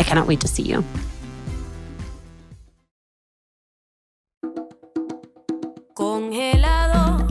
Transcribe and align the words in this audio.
I 0.00 0.02
cannot 0.02 0.26
wait 0.26 0.40
to 0.40 0.48
see 0.48 0.62
you. 0.62 0.82
Congelado, 5.92 7.28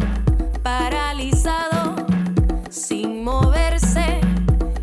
paralizado, 0.61 2.05
sin 2.69 3.23
moverse, 3.23 4.21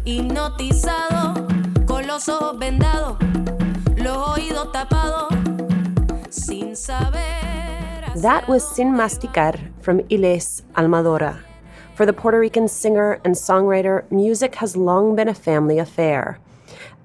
hipnotizado, 0.04 1.46
con 1.86 2.08
los 2.08 2.28
ojos 2.28 2.58
vendados, 2.58 3.18
los 3.96 4.16
oídos 4.16 4.72
tapados, 4.72 5.32
sin 6.28 6.74
saber. 6.74 8.10
That 8.16 8.48
was 8.48 8.68
Sin 8.68 8.94
Masticar 8.94 9.60
from 9.80 10.00
iLe's 10.10 10.64
Almadura. 10.74 11.38
For 11.94 12.04
the 12.04 12.12
Puerto 12.12 12.40
Rican 12.40 12.66
singer 12.66 13.20
and 13.24 13.36
songwriter, 13.36 14.10
music 14.10 14.56
has 14.56 14.76
long 14.76 15.14
been 15.14 15.28
a 15.28 15.34
family 15.34 15.78
affair. 15.78 16.40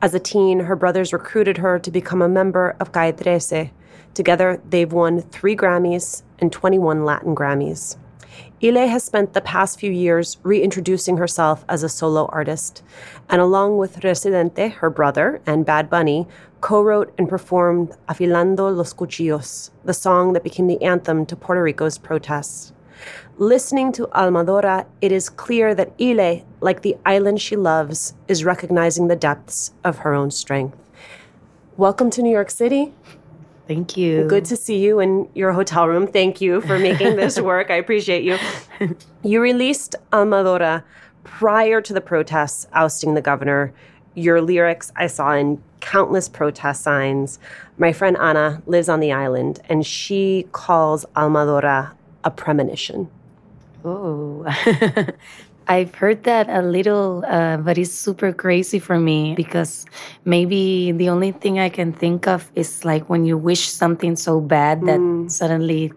As 0.03 0.15
a 0.15 0.19
teen, 0.19 0.61
her 0.61 0.75
brothers 0.75 1.13
recruited 1.13 1.57
her 1.57 1.77
to 1.77 1.91
become 1.91 2.23
a 2.23 2.27
member 2.27 2.75
of 2.79 2.91
Calle 2.91 3.13
Trece. 3.13 3.69
Together, 4.15 4.59
they've 4.67 4.91
won 4.91 5.21
three 5.21 5.55
Grammys 5.55 6.23
and 6.39 6.51
21 6.51 7.05
Latin 7.05 7.35
Grammys. 7.35 7.97
Ile 8.63 8.87
has 8.87 9.03
spent 9.03 9.33
the 9.33 9.41
past 9.41 9.79
few 9.79 9.91
years 9.91 10.37
reintroducing 10.41 11.17
herself 11.17 11.63
as 11.69 11.83
a 11.83 11.89
solo 11.89 12.25
artist, 12.27 12.81
and 13.29 13.41
along 13.41 13.77
with 13.77 14.03
Residente, 14.03 14.69
her 14.69 14.89
brother, 14.89 15.39
and 15.45 15.67
Bad 15.67 15.87
Bunny, 15.87 16.27
co 16.61 16.81
wrote 16.81 17.13
and 17.19 17.29
performed 17.29 17.95
Afilando 18.09 18.75
los 18.75 18.93
Cuchillos, 18.93 19.69
the 19.85 19.93
song 19.93 20.33
that 20.33 20.43
became 20.43 20.65
the 20.65 20.81
anthem 20.81 21.27
to 21.27 21.35
Puerto 21.35 21.61
Rico's 21.61 21.99
protests. 21.99 22.73
Listening 23.37 23.91
to 23.91 24.07
Almadura, 24.07 24.85
it 24.99 25.11
is 25.11 25.29
clear 25.29 25.75
that 25.75 25.93
Ile, 25.99 26.43
like 26.61 26.83
the 26.83 26.95
island 27.05 27.41
she 27.41 27.55
loves, 27.55 28.13
is 28.27 28.45
recognizing 28.45 29.07
the 29.07 29.15
depths 29.15 29.73
of 29.83 29.99
her 29.99 30.13
own 30.13 30.29
strength. 30.31 30.77
Welcome 31.75 32.11
to 32.11 32.21
New 32.21 32.31
York 32.31 32.51
City. 32.51 32.93
Thank 33.67 33.97
you. 33.97 34.27
Good 34.27 34.45
to 34.45 34.55
see 34.55 34.77
you 34.77 34.99
in 34.99 35.27
your 35.33 35.53
hotel 35.53 35.87
room. 35.87 36.05
Thank 36.05 36.39
you 36.39 36.61
for 36.61 36.77
making 36.77 37.15
this 37.15 37.39
work. 37.41 37.71
I 37.71 37.75
appreciate 37.75 38.23
you. 38.23 38.37
You 39.23 39.41
released 39.41 39.95
Almadura 40.11 40.83
prior 41.23 41.81
to 41.81 41.93
the 41.93 42.01
protests 42.01 42.67
ousting 42.73 43.15
the 43.15 43.21
governor. 43.21 43.73
Your 44.13 44.41
lyrics 44.41 44.91
I 44.95 45.07
saw 45.07 45.33
in 45.33 45.61
countless 45.79 46.29
protest 46.29 46.83
signs. 46.83 47.39
My 47.77 47.91
friend 47.91 48.17
Anna 48.17 48.61
lives 48.67 48.89
on 48.89 48.99
the 48.99 49.11
island, 49.11 49.61
and 49.67 49.85
she 49.85 50.47
calls 50.51 51.05
Almadura 51.15 51.93
a 52.23 52.29
premonition. 52.29 53.09
Oh, 53.83 54.45
I've 55.71 55.95
heard 55.95 56.25
that 56.25 56.49
a 56.49 56.61
little, 56.61 57.23
uh, 57.25 57.55
but 57.55 57.77
it's 57.77 57.93
super 57.93 58.33
crazy 58.33 58.77
for 58.77 58.99
me 58.99 59.35
because 59.35 59.85
maybe 60.25 60.91
the 60.91 61.07
only 61.07 61.31
thing 61.31 61.59
I 61.59 61.69
can 61.69 61.93
think 61.93 62.27
of 62.27 62.51
is 62.55 62.83
like 62.83 63.07
when 63.07 63.23
you 63.23 63.37
wish 63.37 63.69
something 63.69 64.17
so 64.17 64.41
bad 64.41 64.81
that 64.81 64.99
mm. 64.99 65.31
suddenly 65.31 65.93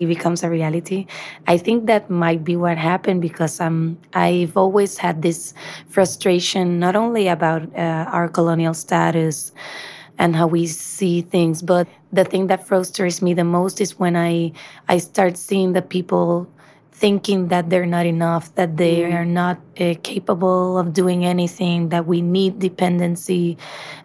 it 0.00 0.06
becomes 0.06 0.42
a 0.42 0.48
reality. 0.48 1.04
I 1.46 1.58
think 1.58 1.84
that 1.88 2.08
might 2.08 2.42
be 2.42 2.56
what 2.56 2.78
happened 2.78 3.20
because 3.20 3.60
um, 3.60 3.98
I've 4.14 4.56
always 4.56 4.96
had 4.96 5.20
this 5.20 5.52
frustration, 5.90 6.78
not 6.78 6.96
only 6.96 7.28
about 7.28 7.68
uh, 7.76 8.08
our 8.08 8.30
colonial 8.30 8.72
status 8.72 9.52
and 10.16 10.36
how 10.36 10.46
we 10.46 10.66
see 10.66 11.20
things, 11.20 11.60
but 11.60 11.86
the 12.14 12.24
thing 12.24 12.46
that 12.46 12.66
frustrates 12.66 13.20
me 13.20 13.34
the 13.34 13.44
most 13.44 13.78
is 13.82 13.98
when 13.98 14.16
I 14.16 14.52
I 14.88 14.96
start 14.96 15.36
seeing 15.36 15.74
the 15.74 15.82
people 15.82 16.48
thinking 16.98 17.46
that 17.48 17.70
they're 17.70 17.86
not 17.86 18.06
enough, 18.06 18.52
that 18.56 18.76
they 18.76 19.02
mm. 19.02 19.14
are 19.14 19.24
not 19.24 19.56
uh, 19.78 19.94
capable 20.02 20.76
of 20.76 20.92
doing 20.92 21.24
anything, 21.24 21.90
that 21.90 22.06
we 22.06 22.20
need 22.20 22.58
dependency. 22.58 23.56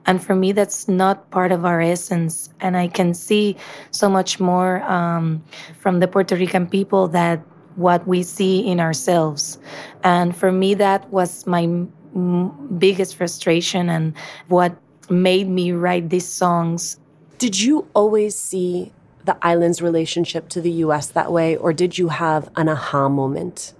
And 0.05 0.23
for 0.23 0.35
me, 0.35 0.51
that's 0.51 0.87
not 0.87 1.29
part 1.31 1.51
of 1.51 1.65
our 1.65 1.81
essence. 1.81 2.53
And 2.61 2.77
I 2.77 2.87
can 2.87 3.15
see 3.15 3.57
so 3.89 4.09
much 4.09 4.39
more 4.39 4.83
um, 4.83 5.43
from 5.79 6.01
the 6.01 6.07
Puerto 6.07 6.35
Rican 6.35 6.67
people 6.67 7.07
that 7.09 7.41
what 7.75 8.07
we 8.07 8.21
see 8.21 8.59
in 8.59 8.79
ourselves. 8.79 9.57
And 10.03 10.37
for 10.37 10.51
me, 10.51 10.75
that 10.75 11.09
was 11.09 11.47
my 11.47 11.63
m- 11.63 12.77
biggest 12.77 13.15
frustration 13.15 13.89
and 13.89 14.13
what 14.49 14.77
made 15.09 15.49
me 15.49 15.71
write 15.71 16.09
these 16.09 16.27
songs. 16.29 16.99
Did 17.39 17.59
you 17.59 17.87
always 17.95 18.37
see 18.37 18.93
the 19.25 19.37
island's 19.41 19.81
relationship 19.81 20.49
to 20.49 20.61
the 20.61 20.71
US 20.85 21.07
that 21.07 21.31
way, 21.31 21.55
or 21.55 21.73
did 21.73 21.97
you 21.97 22.09
have 22.09 22.49
an 22.55 22.69
aha 22.69 23.09
moment? 23.09 23.73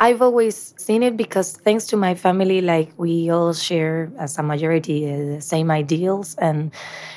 I've 0.00 0.20
always 0.20 0.74
seen 0.78 1.02
it 1.02 1.16
because 1.16 1.52
thanks 1.52 1.86
to 1.88 1.96
my 1.96 2.14
family, 2.14 2.60
like 2.60 2.92
we 2.96 3.30
all 3.30 3.52
share 3.52 4.10
as 4.18 4.36
a 4.36 4.42
majority 4.42 5.06
uh, 5.06 5.36
the 5.36 5.40
same 5.40 5.70
ideals, 5.70 6.34
and 6.36 6.72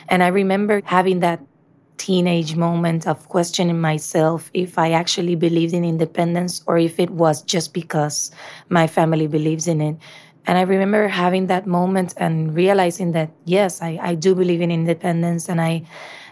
and 0.07 0.21
I 0.21 0.27
remember 0.27 0.81
having 0.85 1.19
that 1.21 1.39
teenage 1.97 2.55
moment 2.55 3.07
of 3.07 3.27
questioning 3.29 3.79
myself 3.79 4.51
if 4.53 4.77
I 4.77 4.91
actually 4.91 5.35
believed 5.35 5.73
in 5.73 5.83
independence 5.83 6.61
or 6.67 6.77
if 6.77 6.99
it 6.99 7.09
was 7.09 7.41
just 7.41 7.73
because 7.73 8.31
my 8.69 8.85
family 8.85 9.27
believes 9.27 9.67
in 9.67 9.81
it. 9.81 9.95
And 10.47 10.57
I 10.57 10.61
remember 10.61 11.07
having 11.07 11.47
that 11.47 11.65
moment 11.65 12.13
and 12.17 12.53
realizing 12.53 13.13
that 13.13 13.31
yes, 13.45 13.81
I, 13.81 13.97
I 14.01 14.15
do 14.15 14.35
believe 14.35 14.61
in 14.61 14.71
independence 14.71 15.49
and 15.49 15.59
I 15.59 15.83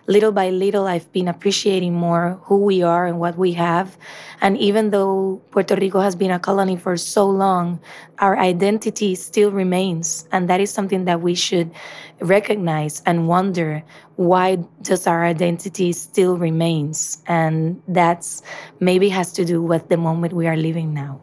little 0.07 0.31
by 0.31 0.49
little, 0.49 0.85
I've 0.85 1.11
been 1.11 1.27
appreciating 1.27 1.93
more 1.93 2.39
who 2.43 2.57
we 2.57 2.83
are 2.83 3.05
and 3.05 3.19
what 3.19 3.37
we 3.37 3.53
have. 3.53 3.97
And 4.41 4.57
even 4.57 4.89
though 4.89 5.41
Puerto 5.51 5.75
Rico 5.75 6.01
has 6.01 6.15
been 6.15 6.31
a 6.31 6.39
colony 6.39 6.75
for 6.75 6.97
so 6.97 7.29
long, 7.29 7.79
our 8.19 8.37
identity 8.37 9.15
still 9.15 9.51
remains. 9.51 10.27
And 10.31 10.49
that 10.49 10.59
is 10.59 10.71
something 10.71 11.05
that 11.05 11.21
we 11.21 11.35
should 11.35 11.71
recognize 12.19 13.01
and 13.05 13.27
wonder 13.27 13.83
why 14.15 14.57
does 14.81 15.07
our 15.07 15.23
identity 15.23 15.93
still 15.93 16.37
remains? 16.37 17.23
And 17.27 17.81
that's 17.87 18.41
maybe 18.79 19.09
has 19.09 19.31
to 19.33 19.45
do 19.45 19.61
with 19.61 19.87
the 19.89 19.97
moment 19.97 20.33
we 20.33 20.47
are 20.47 20.57
living 20.57 20.93
now. 20.93 21.21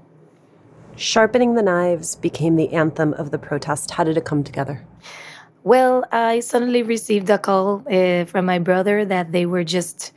Sharpening 0.96 1.54
the 1.54 1.62
Knives 1.62 2.16
became 2.16 2.56
the 2.56 2.72
anthem 2.72 3.14
of 3.14 3.30
the 3.30 3.38
protest. 3.38 3.90
How 3.90 4.04
did 4.04 4.16
it 4.16 4.24
come 4.24 4.44
together? 4.44 4.84
Well, 5.62 6.04
I 6.10 6.40
suddenly 6.40 6.82
received 6.82 7.28
a 7.28 7.38
call 7.38 7.84
uh, 7.90 8.24
from 8.24 8.46
my 8.46 8.58
brother 8.58 9.04
that 9.04 9.32
they 9.32 9.44
were 9.46 9.64
just 9.64 10.12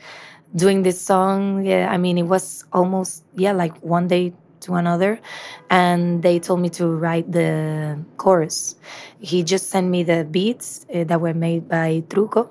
doing 0.55 0.83
this 0.83 1.01
song. 1.01 1.65
Yeah, 1.65 1.89
I 1.91 1.97
mean, 1.97 2.17
it 2.17 2.23
was 2.23 2.63
almost 2.71 3.25
yeah, 3.35 3.51
like 3.51 3.77
one 3.79 4.07
day 4.07 4.33
to 4.61 4.75
another, 4.75 5.19
and 5.69 6.23
they 6.23 6.39
told 6.39 6.61
me 6.61 6.69
to 6.69 6.87
write 6.87 7.29
the 7.29 7.99
chorus. 8.15 8.75
He 9.19 9.43
just 9.43 9.69
sent 9.69 9.89
me 9.89 10.03
the 10.03 10.23
beats 10.23 10.85
uh, 10.93 11.03
that 11.05 11.19
were 11.19 11.33
made 11.33 11.67
by 11.67 12.03
Trooko. 12.07 12.49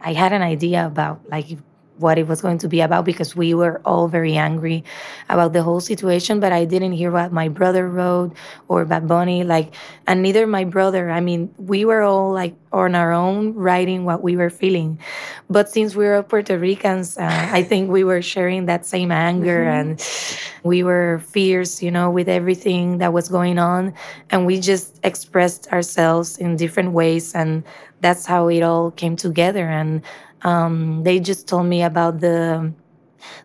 I 0.00 0.12
had 0.12 0.32
an 0.32 0.42
idea 0.42 0.86
about 0.86 1.20
like 1.28 1.58
what 2.00 2.18
it 2.18 2.26
was 2.26 2.40
going 2.40 2.58
to 2.58 2.68
be 2.68 2.80
about 2.80 3.04
because 3.04 3.36
we 3.36 3.54
were 3.54 3.80
all 3.84 4.08
very 4.08 4.36
angry 4.36 4.84
about 5.28 5.52
the 5.52 5.62
whole 5.62 5.80
situation. 5.80 6.40
But 6.40 6.52
I 6.52 6.64
didn't 6.64 6.92
hear 6.92 7.10
what 7.10 7.32
my 7.32 7.48
brother 7.48 7.88
wrote 7.88 8.32
or 8.68 8.84
Bad 8.84 9.06
Bunny, 9.06 9.44
like, 9.44 9.74
and 10.06 10.22
neither 10.22 10.46
my 10.46 10.64
brother. 10.64 11.10
I 11.10 11.20
mean, 11.20 11.52
we 11.58 11.84
were 11.84 12.02
all 12.02 12.32
like 12.32 12.54
on 12.72 12.94
our 12.94 13.12
own 13.12 13.54
writing 13.54 14.04
what 14.04 14.22
we 14.22 14.36
were 14.36 14.50
feeling. 14.50 14.98
But 15.48 15.68
since 15.68 15.96
we 15.96 16.04
were 16.04 16.22
Puerto 16.22 16.58
Ricans, 16.58 17.18
uh, 17.18 17.28
I 17.52 17.62
think 17.62 17.90
we 17.90 18.04
were 18.04 18.22
sharing 18.22 18.66
that 18.66 18.86
same 18.86 19.10
anger 19.10 19.64
mm-hmm. 19.64 19.90
and 19.90 20.60
we 20.62 20.82
were 20.82 21.22
fierce, 21.26 21.82
you 21.82 21.90
know, 21.90 22.10
with 22.10 22.28
everything 22.28 22.98
that 22.98 23.12
was 23.12 23.28
going 23.28 23.58
on. 23.58 23.94
And 24.30 24.46
we 24.46 24.60
just 24.60 24.98
expressed 25.02 25.68
ourselves 25.72 26.38
in 26.38 26.56
different 26.56 26.92
ways. 26.92 27.34
And 27.34 27.64
that's 28.00 28.26
how 28.26 28.48
it 28.48 28.62
all 28.62 28.90
came 28.90 29.16
together. 29.16 29.68
And 29.68 30.02
um, 30.42 31.02
they 31.02 31.20
just 31.20 31.46
told 31.48 31.66
me 31.66 31.82
about 31.82 32.20
the 32.20 32.72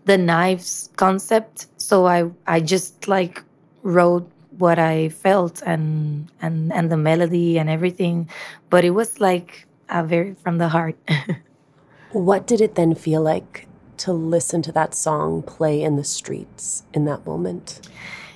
the 0.05 0.17
knives 0.17 0.89
concept, 0.95 1.67
so 1.77 2.05
I 2.07 2.29
I 2.47 2.59
just 2.59 3.07
like 3.07 3.43
wrote 3.83 4.29
what 4.57 4.79
I 4.79 5.09
felt 5.09 5.61
and 5.65 6.31
and 6.41 6.71
and 6.73 6.91
the 6.91 6.97
melody 6.97 7.57
and 7.57 7.69
everything, 7.69 8.29
but 8.69 8.85
it 8.85 8.91
was 8.91 9.19
like 9.19 9.67
a 9.89 10.03
very 10.03 10.35
from 10.43 10.57
the 10.57 10.69
heart. 10.69 10.95
what 12.11 12.47
did 12.47 12.61
it 12.61 12.75
then 12.75 12.95
feel 12.95 13.21
like 13.21 13.67
to 13.97 14.13
listen 14.13 14.61
to 14.61 14.71
that 14.71 14.93
song 14.93 15.41
play 15.43 15.81
in 15.81 15.95
the 15.95 16.03
streets 16.03 16.83
in 16.93 17.05
that 17.05 17.25
moment? 17.25 17.81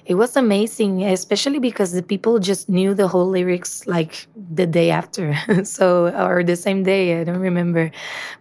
It 0.09 0.15
was 0.15 0.35
amazing, 0.35 1.03
especially 1.03 1.59
because 1.59 1.91
the 1.91 2.01
people 2.01 2.39
just 2.39 2.67
knew 2.67 2.95
the 2.95 3.07
whole 3.07 3.29
lyrics 3.29 3.85
like 3.85 4.25
the 4.55 4.65
day 4.65 4.89
after. 4.89 5.37
so, 5.63 6.07
or 6.17 6.43
the 6.43 6.55
same 6.55 6.81
day, 6.81 7.21
I 7.21 7.23
don't 7.23 7.37
remember. 7.37 7.91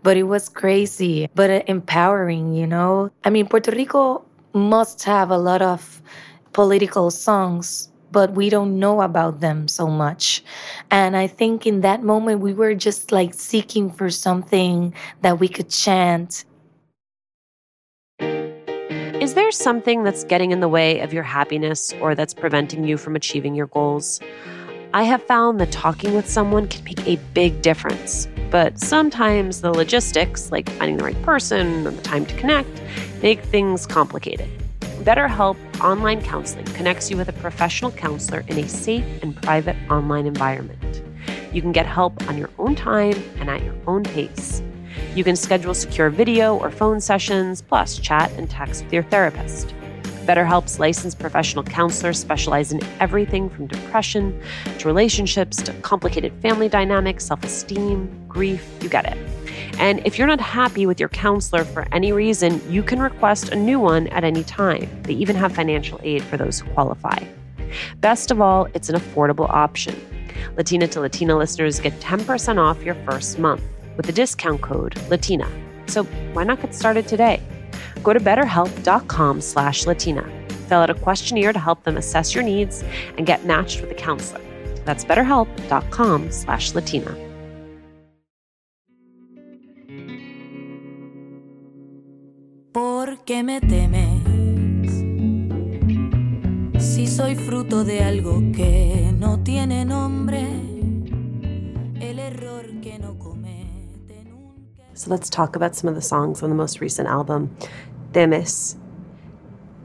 But 0.03 0.17
it 0.17 0.23
was 0.23 0.49
crazy, 0.49 1.29
but 1.35 1.51
uh, 1.51 1.63
empowering, 1.67 2.55
you 2.55 2.67
know? 2.67 3.11
I 3.25 3.29
mean, 3.29 3.47
Puerto 3.47 3.71
Rico 3.71 4.25
must 4.55 5.05
have 5.05 5.31
a 5.31 5.37
lot 5.37 5.61
of 5.61 6.01
political 6.55 7.11
songs 7.11 7.91
but 8.11 8.33
we 8.33 8.49
don't 8.49 8.79
know 8.79 9.03
about 9.03 9.41
them 9.41 9.69
so 9.69 9.87
much. 9.87 10.43
And 10.91 11.15
I 11.15 11.27
think 11.27 11.67
in 11.67 11.83
that 11.83 12.03
moment, 12.03 12.41
we 12.41 12.55
were 12.55 12.75
just 12.75 13.13
like 13.13 13.35
seeking 13.35 13.91
for 13.91 14.09
something 14.09 14.95
that 15.21 15.39
we 15.39 15.47
could 15.47 15.69
chant 15.69 16.47
is 19.21 19.35
there 19.35 19.51
something 19.51 20.05
that's 20.05 20.23
getting 20.23 20.53
in 20.53 20.61
the 20.61 20.69
way 20.69 21.01
of 21.01 21.13
your 21.13 21.25
happiness 21.25 21.93
or 22.01 22.15
that's 22.15 22.33
preventing 22.33 22.85
you 22.85 22.97
from 22.97 23.17
achieving 23.17 23.53
your 23.57 23.67
goals? 23.67 24.21
I 24.95 25.03
have 25.03 25.21
found 25.25 25.59
that 25.61 25.73
talking 25.73 26.15
with 26.15 26.29
someone 26.29 26.69
can 26.69 26.85
make 26.85 27.05
a 27.05 27.17
big 27.35 27.61
difference, 27.61 28.29
but 28.49 28.79
sometimes 28.79 29.61
the 29.61 29.73
logistics, 29.73 30.53
like 30.53 30.71
finding 30.71 30.99
the 30.99 31.05
right 31.05 31.21
person 31.23 31.85
and 31.85 31.99
the 31.99 32.03
time 32.03 32.27
to 32.27 32.37
connect, 32.37 32.81
make 33.21 33.41
things 33.41 33.87
complicated. 33.87 34.49
BetterHelp 35.03 35.57
Online 35.83 36.23
Counseling 36.23 36.67
connects 36.67 37.11
you 37.11 37.17
with 37.17 37.29
a 37.29 37.33
professional 37.33 37.91
counselor 37.91 38.45
in 38.47 38.57
a 38.59 38.69
safe 38.69 39.05
and 39.23 39.35
private 39.43 39.77
online 39.91 40.27
environment. 40.27 41.03
You 41.53 41.61
can 41.61 41.73
get 41.73 41.87
help 41.87 42.29
on 42.29 42.39
your 42.39 42.51
own 42.57 42.77
time 42.77 43.21
and 43.41 43.51
at 43.51 43.65
your 43.65 43.75
own 43.89 44.05
pace. 44.05 44.63
You 45.19 45.25
can 45.25 45.35
schedule 45.35 45.75
secure 45.75 46.11
video 46.11 46.57
or 46.57 46.71
phone 46.71 47.01
sessions, 47.01 47.61
plus 47.61 47.99
chat 47.99 48.31
and 48.39 48.49
text 48.49 48.85
with 48.85 48.93
your 48.93 49.03
therapist. 49.03 49.75
BetterHelp's 50.27 50.79
licensed 50.79 51.19
professional 51.19 51.65
counselors 51.65 52.21
specialize 52.21 52.71
in 52.71 52.81
everything 53.01 53.51
from 53.51 53.67
depression 53.67 54.41
to 54.79 54.87
relationships 54.87 55.61
to 55.63 55.73
complicated 55.81 56.33
family 56.41 56.69
dynamics, 56.69 57.27
self 57.27 57.43
esteem, 57.43 58.09
grief, 58.29 58.65
you 58.81 58.89
get 58.89 59.07
it. 59.07 59.19
And 59.81 60.07
if 60.07 60.19
you're 60.19 60.29
not 60.29 60.41
happy 60.41 60.87
with 60.87 61.01
your 61.01 61.09
counselor 61.09 61.65
for 61.65 61.85
any 61.91 62.13
reason, 62.13 62.63
you 62.71 62.85
can 62.85 63.01
request 63.01 63.49
a 63.49 63.57
new 63.57 63.81
one 63.81 64.07
at 64.09 64.23
any 64.23 64.45
time. 64.45 64.89
They 65.03 65.15
even 65.15 65.35
have 65.35 65.53
financial 65.53 65.99
aid 66.05 66.23
for 66.23 66.37
those 66.37 66.61
who 66.61 66.71
qualify. 66.75 67.19
Best 67.97 68.31
of 68.31 68.41
all, 68.41 68.69
it's 68.73 68.89
an 68.89 68.95
affordable 68.95 69.51
option. 69.51 70.01
Latina 70.57 70.87
to 70.87 71.01
Latina 71.01 71.37
listeners 71.37 71.81
get 71.81 71.93
10% 71.95 72.59
off 72.59 72.81
your 72.85 72.95
first 73.05 73.41
month 73.41 73.65
with 73.99 74.07
the 74.07 74.13
discount 74.13 74.63
code 74.63 74.95
LATINA. 75.11 75.47
So 75.91 76.05
why 76.33 76.45
not 76.45 76.63
get 76.63 76.75
started 76.75 77.07
today? 77.07 77.43
Go 78.03 78.15
to 78.15 78.21
betterhelp.com 78.21 79.43
slash 79.43 79.85
Latina. 79.85 80.25
Fill 80.69 80.81
out 80.81 80.91
a 80.91 80.95
questionnaire 80.95 81.53
to 81.53 81.59
help 81.59 81.85
them 81.85 81.99
assess 81.99 82.35
your 82.35 82.45
needs 82.45 82.83
and 83.19 83.27
get 83.27 83.45
matched 83.45 83.83
with 83.83 83.91
a 83.91 83.95
counselor. 83.95 84.41
That's 84.87 85.05
betterhelp.com 85.05 86.31
slash 86.31 86.75
Latina. 86.75 87.15
¿Por 92.73 93.25
qué 93.25 93.43
me 93.43 93.61
temes? 93.61 94.39
Si 96.79 97.07
soy 97.07 97.35
fruto 97.35 97.85
de 97.85 98.05
algo 98.05 98.41
que 98.55 99.13
no 99.19 99.43
tiene 99.43 99.85
nombre, 99.85 100.47
el 102.01 102.19
error 102.19 102.67
que 102.81 102.99
no 102.99 103.19
So 104.99 105.11
let's 105.11 105.31
talk 105.31 105.55
about 105.55 105.77
some 105.77 105.87
of 105.87 105.95
the 105.95 106.03
songs 106.03 106.43
on 106.43 106.51
the 106.51 106.57
most 106.57 106.81
recent 106.81 107.07
album. 107.07 107.57
Temes. 108.11 108.75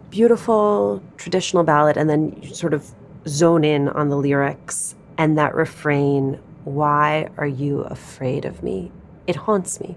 Beautiful 0.10 1.04
traditional 1.18 1.64
ballad, 1.64 1.98
and 1.98 2.10
then 2.10 2.36
you 2.42 2.56
sort 2.56 2.74
of 2.74 2.90
zone 3.28 3.64
in 3.64 3.90
on 3.90 4.10
the 4.10 4.18
lyrics 4.18 4.96
and 5.20 5.38
that 5.38 5.54
refrain, 5.54 6.40
Why 6.64 7.30
are 7.38 7.46
you 7.46 7.82
afraid 7.82 8.44
of 8.44 8.64
me? 8.64 8.92
It 9.28 9.36
haunts 9.36 9.80
me. 9.80 9.96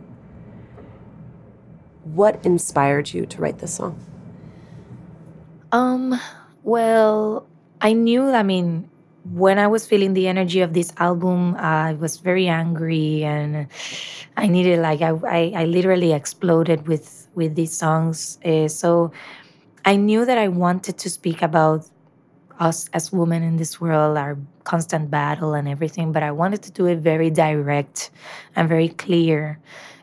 What 2.04 2.44
inspired 2.44 3.14
you 3.14 3.24
to 3.24 3.40
write 3.40 3.60
this 3.60 3.74
song? 3.74 3.98
Um, 5.72 6.20
well, 6.62 7.46
I 7.80 7.94
knew, 7.94 8.32
I 8.32 8.42
mean, 8.42 8.90
when 9.32 9.58
I 9.58 9.66
was 9.66 9.86
feeling 9.86 10.14
the 10.14 10.28
energy 10.28 10.60
of 10.60 10.72
this 10.72 10.92
album, 10.98 11.56
I 11.56 11.94
was 11.94 12.18
very 12.18 12.48
angry 12.48 13.24
and 13.24 13.66
I 14.36 14.46
needed 14.46 14.80
like 14.80 15.02
I 15.02 15.10
I, 15.26 15.52
I 15.62 15.64
literally 15.64 16.12
exploded 16.12 16.86
with 16.86 17.28
with 17.34 17.54
these 17.54 17.76
songs. 17.76 18.38
Uh, 18.44 18.68
so 18.68 19.12
I 19.84 19.96
knew 19.96 20.24
that 20.24 20.38
I 20.38 20.48
wanted 20.48 20.98
to 20.98 21.10
speak 21.10 21.42
about 21.42 21.88
us 22.58 22.88
as 22.92 23.12
women 23.12 23.42
in 23.42 23.56
this 23.56 23.80
world, 23.80 24.16
our 24.16 24.38
constant 24.64 25.10
battle 25.10 25.54
and 25.54 25.68
everything, 25.68 26.12
but 26.12 26.22
I 26.22 26.32
wanted 26.32 26.62
to 26.62 26.72
do 26.72 26.86
it 26.86 26.98
very 26.98 27.30
direct 27.30 28.10
and 28.54 28.68
very 28.68 28.88
clear 28.88 29.58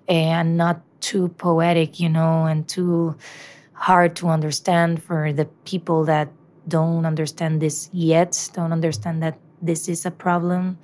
and 0.08 0.58
not 0.58 0.82
too 1.02 1.30
poetic, 1.30 2.00
you 2.00 2.10
know, 2.10 2.46
and 2.46 2.68
too 2.68 3.16
hard 3.74 4.16
to 4.18 4.30
understand 4.30 5.04
for 5.04 5.34
the 5.34 5.46
people 5.66 6.06
that 6.06 6.30
don't 6.68 7.06
understand 7.06 7.62
this 7.62 7.90
yet, 7.92 8.50
don't 8.54 8.72
understand 8.72 9.22
that 9.24 9.38
this 9.62 9.88
is 9.88 10.06
a 10.06 10.12
problem 10.12 10.78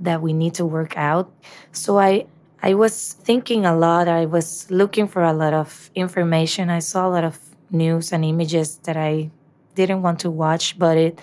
that 0.00 0.20
we 0.20 0.32
need 0.32 0.54
to 0.54 0.66
work 0.66 0.96
out. 0.96 1.32
So 1.72 1.98
I 1.98 2.26
I 2.62 2.74
was 2.74 3.14
thinking 3.14 3.66
a 3.66 3.76
lot. 3.76 4.06
I 4.06 4.26
was 4.26 4.70
looking 4.70 5.08
for 5.08 5.22
a 5.22 5.32
lot 5.32 5.52
of 5.52 5.90
information. 5.94 6.70
I 6.70 6.78
saw 6.78 7.08
a 7.08 7.10
lot 7.10 7.24
of 7.24 7.38
news 7.70 8.12
and 8.12 8.24
images 8.24 8.76
that 8.84 8.96
I 8.96 9.30
didn't 9.74 10.02
want 10.02 10.20
to 10.20 10.30
watch, 10.30 10.78
but 10.78 10.96
it 10.96 11.20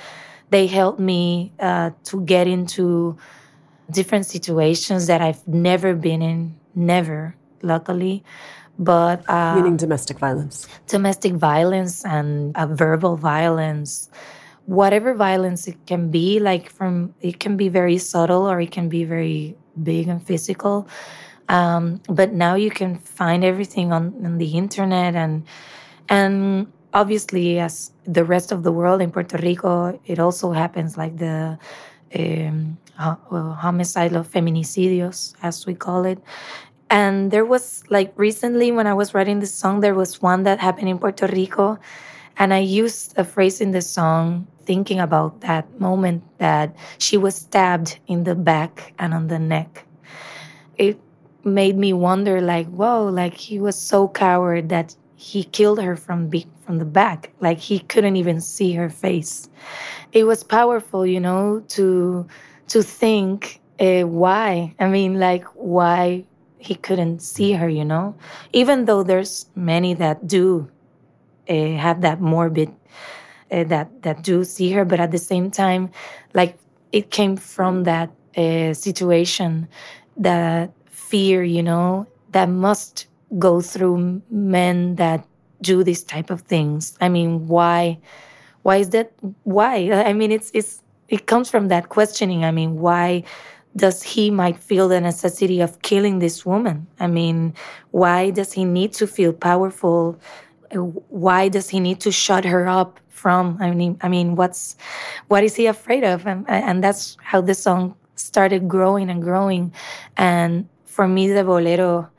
they 0.50 0.68
helped 0.68 1.00
me 1.00 1.51
uh, 1.60 1.92
to 2.06 2.22
get 2.25 2.48
into 2.48 3.18
different 3.92 4.25
situations 4.25 5.08
that 5.08 5.22
I've 5.22 5.48
never 5.48 5.94
been 5.94 6.22
in, 6.22 6.56
never, 6.74 7.36
luckily 7.62 8.24
but 8.79 9.29
uh, 9.29 9.55
meaning 9.55 9.75
domestic 9.75 10.17
violence. 10.17 10.67
Domestic 10.88 11.33
violence 11.33 12.03
and 12.05 12.55
uh, 12.55 12.65
verbal 12.65 13.17
violence. 13.17 14.09
Whatever 14.65 15.13
violence 15.13 15.67
it 15.67 15.77
can 15.86 16.09
be 16.09 16.39
like 16.39 16.69
from 16.69 17.13
it 17.19 17.39
can 17.39 17.57
be 17.57 17.67
very 17.67 17.98
subtle 17.98 18.50
or 18.50 18.62
it 18.62 18.71
can 18.71 18.88
be 18.88 19.03
very 19.03 19.57
big 19.83 20.07
and 20.07 20.25
physical. 20.25 20.88
Um, 21.50 22.01
but 22.07 22.31
now 22.31 22.55
you 22.55 22.69
can 22.69 23.00
find 23.00 23.43
everything 23.43 23.91
on, 23.91 24.13
on 24.24 24.38
the 24.38 24.57
internet 24.57 25.15
and 25.15 25.43
and 26.07 26.71
obviously 26.93 27.59
as 27.59 27.91
the 28.05 28.24
rest 28.24 28.51
of 28.51 28.63
the 28.63 28.71
world 28.71 29.00
in 29.01 29.12
puerto 29.12 29.38
rico 29.38 30.00
it 30.05 30.17
also 30.17 30.51
happens 30.51 30.98
like 30.98 31.17
the 31.17 31.57
um, 32.15 32.77
homicide 32.98 34.13
of 34.13 34.27
feminicidios 34.27 35.36
as 35.43 35.67
we 35.67 35.75
call 35.75 36.05
it 36.05 36.17
and 36.89 37.31
there 37.31 37.46
was 37.46 37.84
like 37.89 38.13
recently 38.15 38.72
when 38.72 38.88
I 38.88 38.93
was 38.93 39.13
writing 39.13 39.39
this 39.39 39.53
song, 39.53 39.79
there 39.81 39.96
was 39.96 40.22
one 40.22 40.43
that 40.43 40.60
happened 40.60 40.89
in 40.89 41.00
Puerto 41.00 41.27
Rico. 41.27 41.79
And 42.38 42.53
I 42.53 42.60
used 42.60 43.17
a 43.17 43.24
phrase 43.25 43.60
in 43.60 43.72
the 43.72 43.81
song 43.81 44.48
thinking 44.65 45.00
about 45.00 45.41
that 45.41 45.79
moment 45.79 46.24
that 46.38 46.75
she 46.98 47.17
was 47.17 47.36
stabbed 47.36 48.00
in 48.08 48.24
the 48.24 48.36
back 48.36 48.93
and 48.98 49.13
on 49.13 49.27
the 49.27 49.39
neck. 49.39 49.86
It 50.77 51.00
made 51.43 51.77
me 51.77 51.93
wonder 51.93 52.41
like 52.41 52.67
whoa 52.67 53.05
like 53.05 53.34
he 53.34 53.60
was 53.60 53.75
so 53.75 54.08
coward 54.08 54.69
that 54.69 54.96
he 55.15 55.43
killed 55.43 55.81
her 55.81 55.96
from 55.96 56.27
be- 56.27 56.48
from 56.65 56.77
the 56.79 56.86
back 56.86 57.31
like 57.39 57.58
he 57.58 57.79
couldn't 57.79 58.15
even 58.15 58.41
see 58.41 58.74
her 58.74 58.89
face 58.89 59.50
it 60.12 60.25
was 60.25 60.43
powerful 60.43 61.05
you 61.05 61.19
know 61.19 61.63
to 61.67 62.27
to 62.67 62.84
think 62.84 63.62
uh, 63.79 64.01
why 64.01 64.74
i 64.79 64.88
mean 64.88 65.19
like 65.19 65.46
why 65.55 66.24
he 66.60 66.75
couldn't 66.75 67.20
see 67.20 67.54
her 67.54 67.70
you 67.70 67.86
know? 67.86 68.16
Even 68.54 68.86
though 68.86 69.04
there's 69.04 69.48
many 69.56 69.94
that 69.96 70.28
do 70.28 70.70
uh, 71.50 71.54
have 71.78 72.01
that 72.01 72.22
morbid 72.22 72.70
uh, 73.51 73.63
that 73.66 74.04
that 74.04 74.24
do 74.24 74.44
see 74.44 74.72
her 74.72 74.86
but 74.86 75.00
at 75.00 75.12
the 75.12 75.18
same 75.18 75.50
time 75.50 75.89
like 76.34 76.58
it 76.92 77.10
came 77.12 77.36
from 77.36 77.84
that 77.84 78.12
uh, 78.38 78.74
situation 78.74 79.68
that 80.18 80.72
fear 80.89 81.44
you 81.44 81.63
know 81.63 82.06
that 82.32 82.48
must 82.50 83.08
go 83.38 83.62
through 83.62 84.22
men 84.30 84.96
that 84.96 85.25
do 85.62 85.84
these 85.84 86.04
type 86.04 86.30
of 86.30 86.42
things. 86.42 86.96
I 87.01 87.10
mean 87.10 87.48
why 87.48 88.00
why 88.63 88.78
is 88.78 88.89
that 88.92 89.12
why? 89.44 89.92
I 89.92 90.13
mean 90.13 90.32
it's 90.32 90.51
it's 90.54 90.82
it 91.08 91.25
comes 91.25 91.50
from 91.50 91.68
that 91.68 91.89
questioning. 91.89 92.46
I 92.46 92.51
mean 92.51 92.80
why 92.80 93.24
does 93.79 94.03
he 94.03 94.29
might 94.29 94.57
feel 94.57 94.88
the 94.88 95.01
necessity 95.01 95.62
of 95.62 95.81
killing 95.81 96.19
this 96.19 96.45
woman? 96.45 96.88
I 97.00 97.07
mean 97.07 97.53
why 97.91 98.29
does 98.29 98.53
he 98.53 98.65
need 98.65 98.93
to 98.93 99.07
feel 99.07 99.33
powerful? 99.33 100.19
Why 101.25 101.50
does 101.50 101.69
he 101.69 101.79
need 101.79 102.00
to 102.01 102.12
shut 102.12 102.45
her 102.45 102.67
up 102.67 103.00
from 103.09 103.57
i 103.59 103.69
mean 103.69 103.98
i 104.00 104.07
mean 104.07 104.36
what's 104.36 104.77
what 105.27 105.43
is 105.43 105.55
he 105.55 105.65
afraid 105.65 106.03
of? 106.03 106.25
And 106.25 106.45
and 106.50 106.83
that's 106.83 107.17
how 107.21 107.41
the 107.41 107.53
song 107.53 107.95
started 108.15 108.67
growing 108.67 109.09
and 109.09 109.21
growing. 109.21 109.74
And 110.17 110.67
for 110.86 111.07
me 111.07 111.27
the 111.31 111.43
bolero 111.43 112.09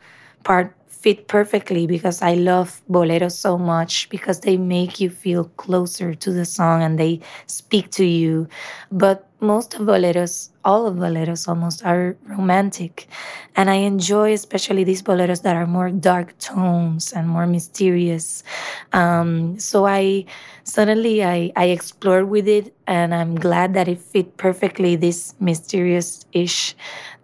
part 0.45 0.75
fit 1.01 1.29
perfectly 1.29 1.87
because 1.87 2.21
I 2.21 2.35
love 2.35 2.83
boleros 2.91 3.33
so 3.33 3.57
much 3.57 4.09
because 4.11 4.41
they 4.41 4.59
make 4.59 5.01
you 5.01 5.09
feel 5.09 5.45
closer 5.57 6.15
to 6.15 6.31
the 6.31 6.45
song 6.45 6.83
and 6.83 6.99
they 6.99 7.21
speak 7.47 7.91
to 7.93 8.05
you. 8.05 8.49
But 8.93 9.27
most 9.41 9.73
of 9.75 9.81
boleros, 9.81 10.51
all 10.63 10.87
of 10.87 10.97
boleros 10.97 11.49
almost, 11.49 11.83
are 11.87 12.17
romantic. 12.27 13.09
And 13.57 13.71
I 13.71 13.77
enjoy 13.77 14.35
especially 14.35 14.85
these 14.85 15.03
boleros 15.03 15.41
that 15.43 15.57
are 15.57 15.67
more 15.67 15.91
dark 15.91 16.37
tones 16.39 17.13
and 17.15 17.27
more 17.27 17.47
mysterious. 17.47 18.45
Um, 18.93 19.59
so 19.59 19.87
I 19.87 20.27
suddenly 20.65 21.25
I, 21.25 21.51
I 21.57 21.67
explored 21.67 22.29
with 22.29 22.47
it 22.47 22.75
and 22.87 23.15
I'm 23.15 23.37
glad 23.37 23.73
that 23.73 23.89
it 23.89 24.01
fit 24.01 24.37
perfectly 24.37 24.97
these 24.97 25.35
mysterious-ish 25.41 26.77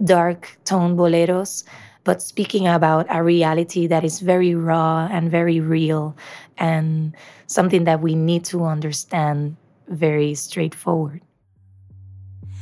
dark 0.03 0.59
tone 0.65 0.97
boleros 0.97 1.65
but 2.07 2.23
speaking 2.23 2.67
about 2.69 3.05
a 3.11 3.23
reality 3.23 3.87
that 3.89 4.05
is 4.05 4.21
very 4.21 4.55
raw 4.55 5.09
and 5.11 5.29
very 5.29 5.59
real 5.59 6.17
and 6.57 7.13
something 7.49 7.83
that 7.83 8.01
we 8.01 8.15
need 8.15 8.45
to 8.45 8.65
understand 8.65 9.57
very 9.89 10.37
straightforward. 10.37 11.21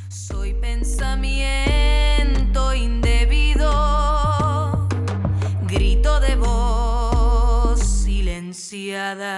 Soy 0.09 0.55
pensamiento 0.55 2.73
indebido, 2.73 3.69
grito 5.69 6.21
de 6.21 6.37
voz 6.37 7.81
silenciada. 7.81 9.31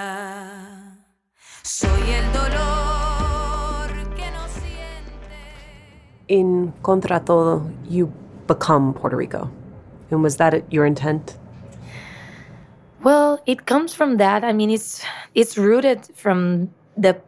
Soy 1.64 2.12
el 2.12 2.32
dolor 2.32 3.88
que 4.14 4.30
no 4.30 4.46
siente. 4.46 5.34
In 6.28 6.72
Contra 6.82 7.24
Todo, 7.24 7.68
you 7.88 8.12
become 8.46 8.94
Puerto 8.94 9.16
Rico. 9.16 9.50
And 10.10 10.22
was 10.22 10.36
that 10.36 10.72
your 10.72 10.86
intent? 10.86 11.36
Well, 13.02 13.40
it 13.46 13.66
comes 13.66 13.94
from 13.94 14.16
that. 14.16 14.44
I 14.44 14.52
mean, 14.52 14.70
it's 14.70 15.04
it's 15.34 15.56
rooted 15.56 16.08
from 16.14 16.72
the 16.96 17.20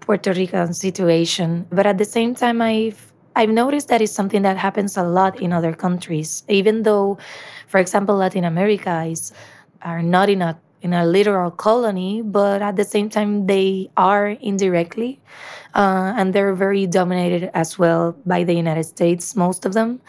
Puerto 0.00 0.32
Rican 0.32 0.74
situation, 0.74 1.66
but 1.70 1.86
at 1.86 1.98
the 1.98 2.04
same 2.04 2.34
time, 2.34 2.60
I've 2.60 3.12
I've 3.36 3.50
noticed 3.50 3.88
that 3.88 4.02
it's 4.02 4.12
something 4.12 4.42
that 4.42 4.56
happens 4.56 4.96
a 4.96 5.04
lot 5.04 5.40
in 5.40 5.52
other 5.52 5.72
countries. 5.72 6.42
Even 6.48 6.82
though, 6.82 7.18
for 7.68 7.78
example, 7.78 8.16
Latin 8.16 8.44
America 8.44 9.04
is 9.04 9.32
are 9.82 10.02
not 10.02 10.28
in 10.28 10.42
a 10.42 10.58
in 10.82 10.92
a 10.92 11.04
literal 11.06 11.50
colony, 11.50 12.22
but 12.22 12.62
at 12.62 12.76
the 12.76 12.84
same 12.84 13.08
time 13.08 13.46
they 13.46 13.90
are 13.96 14.30
indirectly, 14.40 15.20
uh, 15.74 16.14
and 16.16 16.32
they're 16.34 16.54
very 16.54 16.86
dominated 16.86 17.50
as 17.54 17.78
well 17.78 18.16
by 18.26 18.44
the 18.44 18.54
United 18.54 18.84
States. 18.84 19.36
Most 19.36 19.66
of 19.66 19.74
them, 19.74 20.00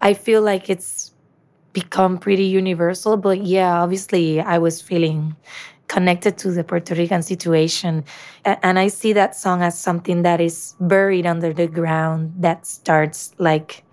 I 0.00 0.14
feel 0.14 0.42
like 0.42 0.70
it's 0.70 1.11
become 1.72 2.18
pretty 2.18 2.44
universal. 2.44 3.16
But 3.16 3.44
yeah, 3.44 3.82
obviously, 3.82 4.40
I 4.40 4.58
was 4.58 4.80
feeling 4.80 5.36
connected 5.88 6.38
to 6.38 6.50
the 6.50 6.64
Puerto 6.64 6.94
Rican 6.94 7.22
situation. 7.22 8.04
And 8.44 8.78
I 8.78 8.88
see 8.88 9.12
that 9.12 9.36
song 9.36 9.62
as 9.62 9.78
something 9.78 10.22
that 10.22 10.40
is 10.40 10.74
buried 10.80 11.26
under 11.26 11.52
the 11.52 11.66
ground 11.66 12.32
that 12.38 12.66
starts 12.66 13.34
like 13.38 13.84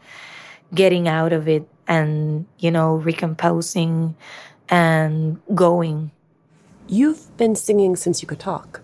getting 0.74 1.08
out 1.08 1.34
of 1.34 1.48
it 1.48 1.68
and, 1.88 2.46
you 2.60 2.72
know, 2.72 2.96
recomposing 2.96 4.16
and 4.70 5.42
going. 5.54 6.12
You've 6.88 7.36
been 7.38 7.56
singing 7.56 7.96
since 7.96 8.22
you 8.22 8.28
could 8.28 8.40
talk. 8.40 8.82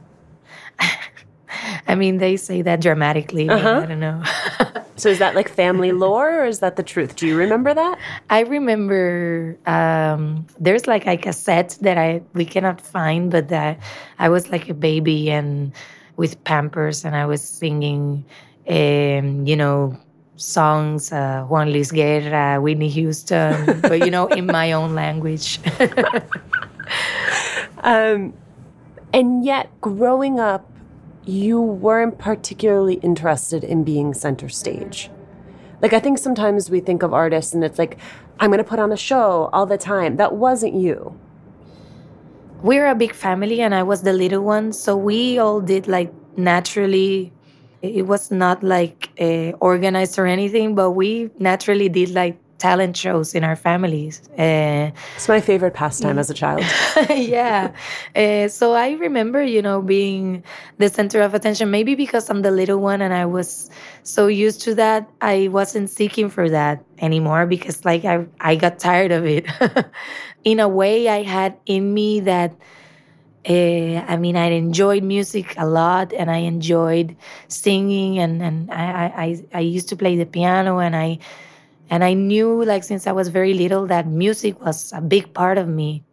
I 1.87 1.95
mean, 1.95 2.17
they 2.17 2.35
say 2.35 2.61
that 2.63 2.81
dramatically. 2.81 3.47
Uh-huh. 3.49 3.81
I 3.81 3.85
don't 3.85 3.99
know. 3.99 4.23
so 4.95 5.09
is 5.09 5.19
that 5.19 5.35
like 5.35 5.49
family 5.49 5.91
lore 6.03 6.41
or 6.41 6.45
is 6.45 6.59
that 6.59 6.75
the 6.75 6.83
truth? 6.83 7.15
Do 7.15 7.27
you 7.27 7.37
remember 7.37 7.73
that? 7.73 7.99
I 8.29 8.41
remember 8.41 9.57
um, 9.65 10.45
there's 10.59 10.87
like 10.87 11.07
a 11.07 11.17
cassette 11.17 11.77
that 11.81 11.97
I 11.97 12.21
we 12.33 12.45
cannot 12.45 12.81
find, 12.81 13.31
but 13.31 13.49
that 13.49 13.79
I 14.19 14.29
was 14.29 14.49
like 14.49 14.69
a 14.69 14.73
baby 14.73 15.29
and 15.29 15.73
with 16.17 16.41
Pampers 16.43 17.03
and 17.03 17.15
I 17.15 17.25
was 17.25 17.41
singing, 17.41 18.23
um, 18.69 19.45
you 19.45 19.55
know, 19.55 19.97
songs, 20.37 21.11
uh, 21.11 21.43
Juan 21.47 21.71
Luis 21.71 21.91
Guerra, 21.91 22.61
Whitney 22.61 22.89
Houston, 22.89 23.81
but 23.81 23.99
you 23.99 24.11
know, 24.11 24.27
in 24.27 24.45
my 24.45 24.71
own 24.71 24.95
language. 24.95 25.59
um, 27.79 28.33
and 29.13 29.45
yet, 29.45 29.69
growing 29.81 30.39
up 30.39 30.69
you 31.25 31.59
weren't 31.61 32.17
particularly 32.17 32.95
interested 32.95 33.63
in 33.63 33.83
being 33.83 34.13
center 34.13 34.49
stage. 34.49 35.09
Like, 35.81 35.93
I 35.93 35.99
think 35.99 36.17
sometimes 36.17 36.69
we 36.69 36.79
think 36.79 37.03
of 37.03 37.13
artists 37.13 37.53
and 37.53 37.63
it's 37.63 37.77
like, 37.79 37.97
I'm 38.39 38.49
going 38.49 38.57
to 38.57 38.63
put 38.63 38.79
on 38.79 38.91
a 38.91 38.97
show 38.97 39.49
all 39.53 39.65
the 39.65 39.77
time. 39.77 40.17
That 40.17 40.35
wasn't 40.35 40.75
you. 40.75 41.19
We're 42.61 42.87
a 42.87 42.95
big 42.95 43.13
family, 43.13 43.61
and 43.61 43.75
I 43.75 43.83
was 43.83 44.01
the 44.01 44.13
little 44.13 44.43
one. 44.43 44.73
So 44.73 44.97
we 44.97 45.37
all 45.37 45.61
did 45.61 45.87
like 45.87 46.11
naturally. 46.37 47.31
It 47.81 48.07
was 48.07 48.31
not 48.31 48.63
like 48.63 49.09
uh, 49.19 49.51
organized 49.59 50.17
or 50.17 50.25
anything, 50.25 50.73
but 50.73 50.91
we 50.91 51.29
naturally 51.37 51.89
did 51.89 52.09
like 52.09 52.39
talent 52.57 52.95
shows 52.95 53.35
in 53.35 53.43
our 53.43 53.55
families. 53.55 54.21
Uh, 54.37 54.91
it's 55.15 55.27
my 55.27 55.41
favorite 55.41 55.73
pastime 55.73 56.17
as 56.17 56.29
a 56.29 56.33
child. 56.33 56.63
yeah. 57.09 57.73
Uh, 58.15 58.47
so 58.47 58.73
I 58.73 58.91
remember, 58.91 59.43
you 59.43 59.61
know, 59.61 59.81
being 59.81 60.43
the 60.77 60.89
center 60.89 61.21
of 61.21 61.33
attention, 61.33 61.69
maybe 61.69 61.95
because 61.95 62.29
I'm 62.29 62.41
the 62.41 62.51
little 62.51 62.79
one 62.79 63.01
and 63.01 63.13
I 63.13 63.25
was 63.25 63.69
so 64.03 64.27
used 64.27 64.61
to 64.61 64.75
that. 64.75 65.09
I 65.21 65.49
wasn't 65.49 65.89
seeking 65.89 66.29
for 66.29 66.49
that 66.49 66.83
anymore 66.99 67.45
because, 67.45 67.83
like, 67.83 68.05
I, 68.05 68.25
I 68.39 68.55
got 68.55 68.79
tired 68.79 69.11
of 69.11 69.25
it. 69.25 69.45
in 70.43 70.59
a 70.59 70.67
way, 70.67 71.09
I 71.09 71.23
had 71.23 71.57
in 71.65 71.93
me 71.93 72.21
that. 72.21 72.53
Uh, 73.47 74.01
I 74.07 74.17
mean, 74.17 74.35
I 74.35 74.47
enjoyed 74.47 75.03
music 75.03 75.53
a 75.55 75.67
lot, 75.67 76.11
and 76.13 76.31
I 76.31 76.37
enjoyed 76.37 77.15
singing, 77.47 78.17
and 78.17 78.41
and 78.41 78.71
I 78.71 79.05
I, 79.05 79.43
I 79.53 79.59
used 79.59 79.87
to 79.89 79.95
play 79.95 80.15
the 80.17 80.25
piano, 80.25 80.79
and 80.79 80.95
I 80.95 81.19
and 81.89 82.03
I 82.03 82.13
knew, 82.13 82.63
like, 82.63 82.83
since 82.83 83.07
I 83.07 83.11
was 83.11 83.27
very 83.27 83.53
little, 83.53 83.87
that 83.87 84.07
music 84.07 84.63
was 84.63 84.91
a 84.93 85.01
big 85.01 85.33
part 85.33 85.57
of 85.57 85.67
me. 85.67 86.03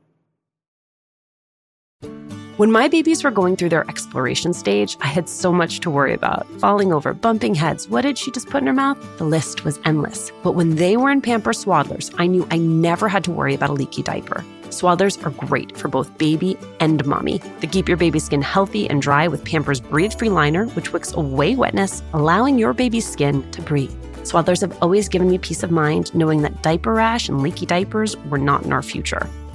When 2.58 2.70
my 2.70 2.86
babies 2.86 3.24
were 3.24 3.30
going 3.30 3.56
through 3.56 3.70
their 3.70 3.88
exploration 3.88 4.52
stage, 4.52 4.98
I 5.00 5.06
had 5.06 5.28
so 5.28 5.52
much 5.52 5.80
to 5.80 5.90
worry 5.90 6.12
about 6.12 6.46
falling 6.60 6.92
over, 6.92 7.14
bumping 7.14 7.54
heads. 7.54 7.88
What 7.88 8.02
did 8.02 8.18
she 8.18 8.30
just 8.30 8.50
put 8.50 8.60
in 8.60 8.66
her 8.66 8.74
mouth? 8.74 8.98
The 9.16 9.24
list 9.24 9.64
was 9.64 9.80
endless. 9.86 10.30
But 10.42 10.52
when 10.52 10.76
they 10.76 10.98
were 10.98 11.10
in 11.10 11.22
Pampers 11.22 11.64
Swaddlers, 11.64 12.14
I 12.18 12.26
knew 12.26 12.46
I 12.50 12.58
never 12.58 13.08
had 13.08 13.24
to 13.24 13.32
worry 13.32 13.54
about 13.54 13.70
a 13.70 13.72
leaky 13.72 14.02
diaper. 14.02 14.44
Swaddlers 14.64 15.24
are 15.26 15.46
great 15.46 15.76
for 15.76 15.88
both 15.88 16.16
baby 16.18 16.56
and 16.78 17.04
mommy. 17.06 17.38
They 17.60 17.66
keep 17.66 17.88
your 17.88 17.96
baby's 17.96 18.24
skin 18.24 18.42
healthy 18.42 18.88
and 18.88 19.00
dry 19.00 19.28
with 19.28 19.44
Pampers 19.44 19.80
Breathe 19.80 20.12
Free 20.12 20.30
Liner, 20.30 20.66
which 20.66 20.92
wicks 20.92 21.14
away 21.14 21.56
wetness, 21.56 22.02
allowing 22.12 22.58
your 22.58 22.74
baby's 22.74 23.10
skin 23.10 23.50
to 23.52 23.62
breathe. 23.62 23.92
Swaddlers 24.22 24.60
have 24.60 24.80
always 24.82 25.08
given 25.08 25.28
me 25.28 25.38
peace 25.38 25.62
of 25.62 25.70
mind 25.70 26.14
knowing 26.14 26.42
that 26.42 26.62
diaper 26.62 26.94
rash 26.94 27.28
and 27.28 27.42
leaky 27.42 27.66
diapers 27.66 28.16
were 28.28 28.38
not 28.38 28.64
in 28.64 28.72
our 28.72 28.82
future. 28.82 29.28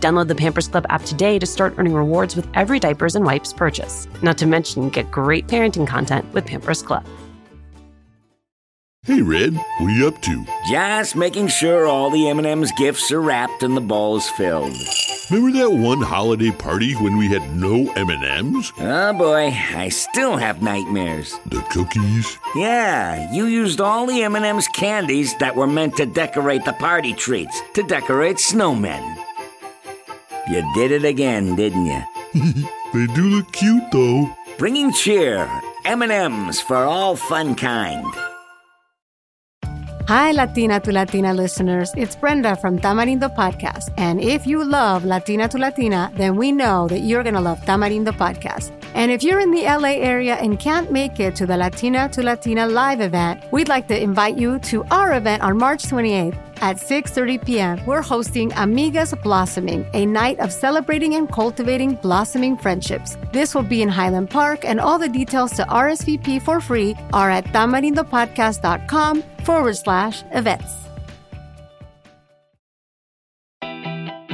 Download 0.00 0.28
the 0.28 0.34
Pampers 0.34 0.68
Club 0.68 0.86
app 0.88 1.02
today 1.02 1.38
to 1.38 1.46
start 1.46 1.74
earning 1.76 1.94
rewards 1.94 2.34
with 2.34 2.48
every 2.54 2.78
diapers 2.80 3.14
and 3.14 3.24
wipes 3.24 3.52
purchase. 3.52 4.08
Not 4.22 4.38
to 4.38 4.46
mention, 4.46 4.88
get 4.88 5.10
great 5.10 5.46
parenting 5.46 5.86
content 5.86 6.32
with 6.32 6.46
Pampers 6.46 6.82
Club. 6.82 7.04
Hey, 9.04 9.22
Red, 9.22 9.54
what 9.54 9.86
are 9.86 9.90
you 9.90 10.08
up 10.08 10.20
to? 10.22 10.44
Just 10.68 11.16
making 11.16 11.48
sure 11.48 11.86
all 11.86 12.10
the 12.10 12.28
M&M's 12.28 12.72
gifts 12.72 13.10
are 13.10 13.22
wrapped 13.22 13.62
and 13.62 13.74
the 13.74 13.80
ball's 13.80 14.28
filled. 14.28 14.76
Remember 15.30 15.58
that 15.58 15.70
one 15.70 16.02
holiday 16.02 16.50
party 16.50 16.94
when 16.94 17.16
we 17.16 17.28
had 17.28 17.54
no 17.56 17.90
M&Ms? 17.92 18.72
Oh 18.78 19.12
boy, 19.14 19.56
I 19.74 19.88
still 19.88 20.36
have 20.36 20.62
nightmares. 20.62 21.38
The 21.46 21.60
cookies? 21.70 22.38
Yeah, 22.54 23.32
you 23.32 23.46
used 23.46 23.80
all 23.80 24.06
the 24.06 24.22
M&M's 24.22 24.68
candies 24.68 25.34
that 25.38 25.56
were 25.56 25.66
meant 25.66 25.96
to 25.98 26.06
decorate 26.06 26.64
the 26.64 26.72
party 26.74 27.14
treats, 27.14 27.62
to 27.74 27.82
decorate 27.82 28.36
snowmen. 28.36 29.16
You 30.48 30.64
did 30.72 30.92
it 30.92 31.04
again, 31.04 31.56
didn't 31.56 31.84
you? 31.84 32.02
they 32.94 33.06
do 33.12 33.24
look 33.24 33.52
cute 33.52 33.84
though. 33.92 34.34
Bringing 34.56 34.90
cheer, 34.92 35.46
M&M's 35.84 36.58
for 36.58 36.84
all 36.84 37.16
fun 37.16 37.54
kind. 37.54 38.06
Hi, 40.08 40.32
Latina 40.32 40.80
to 40.80 40.90
Latina 40.90 41.34
listeners. 41.34 41.92
It's 41.98 42.16
Brenda 42.16 42.56
from 42.56 42.78
Tamarindo 42.78 43.28
Podcast. 43.36 43.92
And 43.98 44.22
if 44.22 44.46
you 44.46 44.64
love 44.64 45.04
Latina 45.04 45.48
to 45.48 45.58
Latina, 45.58 46.10
then 46.16 46.34
we 46.34 46.50
know 46.50 46.88
that 46.88 47.00
you're 47.00 47.22
going 47.22 47.34
to 47.34 47.42
love 47.42 47.60
Tamarindo 47.66 48.16
Podcast. 48.16 48.72
And 48.94 49.12
if 49.12 49.22
you're 49.22 49.40
in 49.40 49.50
the 49.50 49.64
LA 49.64 50.00
area 50.00 50.36
and 50.36 50.58
can't 50.58 50.90
make 50.90 51.20
it 51.20 51.36
to 51.36 51.44
the 51.44 51.58
Latina 51.58 52.08
to 52.08 52.22
Latina 52.22 52.66
live 52.66 53.02
event, 53.02 53.44
we'd 53.52 53.68
like 53.68 53.86
to 53.88 54.02
invite 54.02 54.38
you 54.38 54.58
to 54.60 54.82
our 54.84 55.12
event 55.12 55.42
on 55.42 55.58
March 55.58 55.82
28th 55.82 56.47
at 56.60 56.76
6:30 56.76 57.44
p.m. 57.44 57.86
We're 57.86 58.02
hosting 58.02 58.50
Amigas 58.50 59.14
Blossoming, 59.22 59.86
a 59.92 60.06
night 60.06 60.38
of 60.40 60.52
celebrating 60.52 61.14
and 61.14 61.30
cultivating 61.30 61.94
blossoming 61.96 62.56
friendships. 62.56 63.16
This 63.32 63.54
will 63.54 63.68
be 63.68 63.82
in 63.82 63.88
Highland 63.88 64.30
Park, 64.30 64.64
and 64.64 64.80
all 64.80 64.98
the 64.98 65.08
details 65.08 65.52
to 65.52 65.64
RSVP 65.64 66.42
for 66.42 66.60
free 66.60 66.96
are 67.12 67.30
at 67.30 67.44
tamarindopodcast.com 67.46 69.22
forward 69.44 69.76
slash 69.76 70.24
events. 70.32 70.87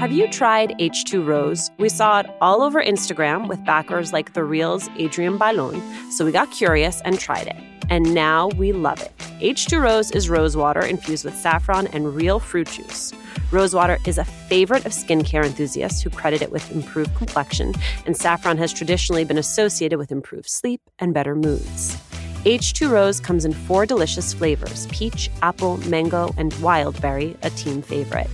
Have 0.04 0.12
you 0.12 0.28
tried 0.28 0.78
H2 0.78 1.24
Rose? 1.24 1.70
We 1.78 1.88
saw 1.88 2.20
it 2.20 2.26
all 2.42 2.60
over 2.60 2.82
Instagram 2.82 3.48
with 3.48 3.64
backers 3.64 4.12
like 4.12 4.34
The 4.34 4.44
Real's 4.44 4.86
Adrienne 5.00 5.38
Bailon, 5.38 5.80
so 6.12 6.26
we 6.26 6.30
got 6.30 6.50
curious 6.50 7.00
and 7.06 7.18
tried 7.18 7.46
it. 7.46 7.56
And 7.88 8.12
now 8.12 8.48
we 8.48 8.72
love 8.72 9.00
it. 9.00 9.16
H2 9.40 9.80
Rose 9.80 10.10
is 10.10 10.28
rose 10.28 10.58
water 10.58 10.82
infused 10.82 11.24
with 11.24 11.34
saffron 11.34 11.86
and 11.86 12.14
real 12.14 12.38
fruit 12.38 12.68
juice. 12.68 13.14
Rosewater 13.50 13.96
is 14.06 14.18
a 14.18 14.26
favorite 14.26 14.84
of 14.84 14.92
skincare 14.92 15.46
enthusiasts 15.46 16.02
who 16.02 16.10
credit 16.10 16.42
it 16.42 16.52
with 16.52 16.70
improved 16.70 17.14
complexion, 17.14 17.72
and 18.04 18.14
saffron 18.14 18.58
has 18.58 18.74
traditionally 18.74 19.24
been 19.24 19.38
associated 19.38 19.98
with 19.98 20.12
improved 20.12 20.50
sleep 20.50 20.82
and 20.98 21.14
better 21.14 21.34
moods. 21.34 21.96
H2 22.44 22.90
Rose 22.90 23.20
comes 23.20 23.46
in 23.46 23.54
four 23.54 23.86
delicious 23.86 24.34
flavors 24.34 24.86
peach, 24.88 25.30
apple, 25.40 25.78
mango, 25.88 26.34
and 26.36 26.52
wild 26.60 27.00
berry, 27.00 27.38
a 27.42 27.48
team 27.48 27.80
favorite. 27.80 28.28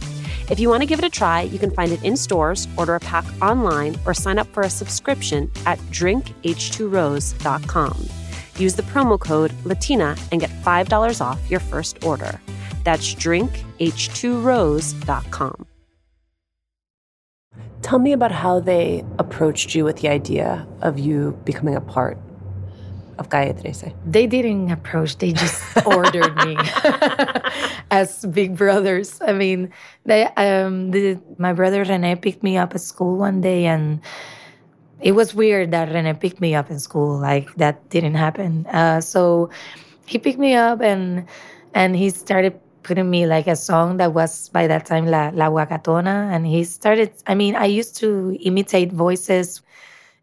If 0.51 0.59
you 0.59 0.69
want 0.69 0.83
to 0.83 0.87
give 0.87 0.99
it 0.99 1.05
a 1.05 1.11
try, 1.11 1.43
you 1.43 1.61
can 1.61 1.71
find 1.71 1.93
it 1.93 2.03
in 2.03 2.17
stores, 2.17 2.67
order 2.77 2.97
a 2.97 3.01
pack 3.01 3.25
online, 3.41 3.97
or 4.05 4.13
sign 4.13 4.37
up 4.37 4.49
for 4.49 4.65
a 4.65 4.71
subscription 4.71 5.49
at 5.65 5.79
drinkh2rose.com. 5.93 8.09
Use 8.59 8.75
the 8.75 8.83
promo 8.83 9.17
code 9.19 9.53
LATINA 9.65 10.19
and 10.33 10.41
get 10.41 10.51
$5 10.51 11.21
off 11.21 11.49
your 11.49 11.61
first 11.61 12.05
order. 12.05 12.41
That's 12.83 13.15
drinkh2rose.com. 13.15 15.67
Tell 17.83 17.99
me 17.99 18.13
about 18.13 18.33
how 18.33 18.61
they 18.61 19.05
approached 19.19 19.75
you 19.75 19.85
with 19.85 19.97
the 19.99 20.09
idea 20.09 20.67
of 20.83 20.99
you 20.99 21.39
becoming 21.45 21.77
a 21.77 21.81
part 21.81 22.19
of 23.21 23.31
Calle 23.31 23.53
13. 23.53 23.95
They 24.07 24.27
didn't 24.27 24.71
approach, 24.73 25.19
they 25.19 25.33
just 25.33 25.63
ordered 25.87 26.35
me 26.45 26.57
as 27.91 28.25
big 28.27 28.57
brothers. 28.57 29.21
I 29.21 29.33
mean, 29.33 29.71
they 30.05 30.25
um 30.37 30.91
the, 30.91 31.21
my 31.39 31.53
brother 31.53 31.85
Rene 31.85 32.17
picked 32.17 32.43
me 32.43 32.57
up 32.57 32.75
at 32.75 32.81
school 32.81 33.17
one 33.17 33.41
day 33.41 33.67
and 33.67 34.01
it 35.01 35.13
was 35.13 35.35
weird 35.35 35.71
that 35.71 35.93
Rene 35.93 36.15
picked 36.15 36.41
me 36.41 36.55
up 36.55 36.71
in 36.71 36.81
school. 36.81 37.19
Like 37.19 37.55
that 37.57 37.89
didn't 37.91 38.17
happen. 38.17 38.67
Uh, 38.67 39.01
so 39.01 39.51
he 40.07 40.19
picked 40.19 40.39
me 40.39 40.55
up 40.55 40.81
and 40.81 41.29
and 41.75 41.95
he 41.95 42.11
started 42.11 42.59
putting 42.83 43.11
me 43.11 43.27
like 43.27 43.47
a 43.47 43.57
song 43.57 43.99
that 43.99 44.15
was 44.15 44.49
by 44.49 44.67
that 44.67 44.87
time 44.87 45.07
La, 45.07 45.31
La 45.35 45.49
Guacatona. 45.49 46.33
And 46.35 46.47
he 46.47 46.65
started, 46.65 47.13
I 47.27 47.35
mean, 47.35 47.55
I 47.55 47.67
used 47.67 47.97
to 47.97 48.37
imitate 48.41 48.93
voices. 48.93 49.63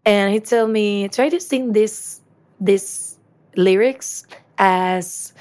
And 0.05 0.33
he 0.33 0.39
told 0.39 0.71
me, 0.71 1.07
try 1.10 1.29
to 1.29 1.39
sing 1.39 1.73
this 1.73 2.16
these 2.59 3.17
lyrics 3.55 4.25
as 4.57 5.33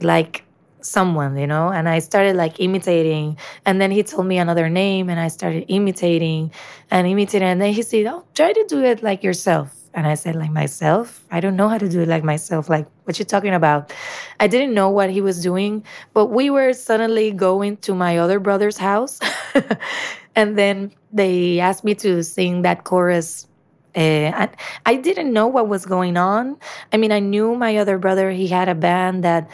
like 0.00 0.44
someone, 0.80 1.36
you 1.36 1.46
know? 1.46 1.68
And 1.68 1.88
I 1.88 2.00
started 2.00 2.36
like 2.36 2.60
imitating. 2.60 3.36
And 3.64 3.80
then 3.80 3.90
he 3.90 4.02
told 4.02 4.26
me 4.26 4.38
another 4.38 4.68
name 4.68 5.08
and 5.08 5.20
I 5.20 5.28
started 5.28 5.64
imitating 5.68 6.52
and 6.90 7.06
imitating. 7.06 7.48
And 7.48 7.60
then 7.60 7.72
he 7.72 7.82
said, 7.82 8.06
Oh, 8.06 8.24
try 8.34 8.52
to 8.52 8.64
do 8.68 8.82
it 8.84 9.02
like 9.02 9.22
yourself. 9.22 9.82
And 9.94 10.06
I 10.06 10.14
said, 10.14 10.36
like 10.36 10.50
myself? 10.50 11.22
I 11.30 11.40
don't 11.40 11.54
know 11.54 11.68
how 11.68 11.76
to 11.76 11.88
do 11.88 12.00
it 12.00 12.08
like 12.08 12.24
myself. 12.24 12.70
Like, 12.70 12.86
what 13.04 13.18
you 13.18 13.26
talking 13.26 13.52
about? 13.52 13.92
I 14.40 14.46
didn't 14.46 14.72
know 14.72 14.88
what 14.88 15.10
he 15.10 15.20
was 15.20 15.42
doing, 15.42 15.84
but 16.14 16.26
we 16.26 16.48
were 16.48 16.72
suddenly 16.72 17.30
going 17.30 17.76
to 17.78 17.94
my 17.94 18.16
other 18.16 18.40
brother's 18.40 18.78
house. 18.78 19.20
and 20.34 20.56
then 20.58 20.92
they 21.12 21.60
asked 21.60 21.84
me 21.84 21.94
to 21.96 22.24
sing 22.24 22.62
that 22.62 22.84
chorus 22.84 23.46
uh, 23.94 24.32
I, 24.34 24.48
I 24.86 24.96
didn't 24.96 25.32
know 25.32 25.46
what 25.46 25.68
was 25.68 25.86
going 25.86 26.16
on. 26.16 26.56
I 26.92 26.96
mean, 26.96 27.12
I 27.12 27.18
knew 27.20 27.54
my 27.54 27.76
other 27.76 27.98
brother, 27.98 28.30
he 28.30 28.48
had 28.48 28.68
a 28.68 28.74
band 28.74 29.24
that 29.24 29.50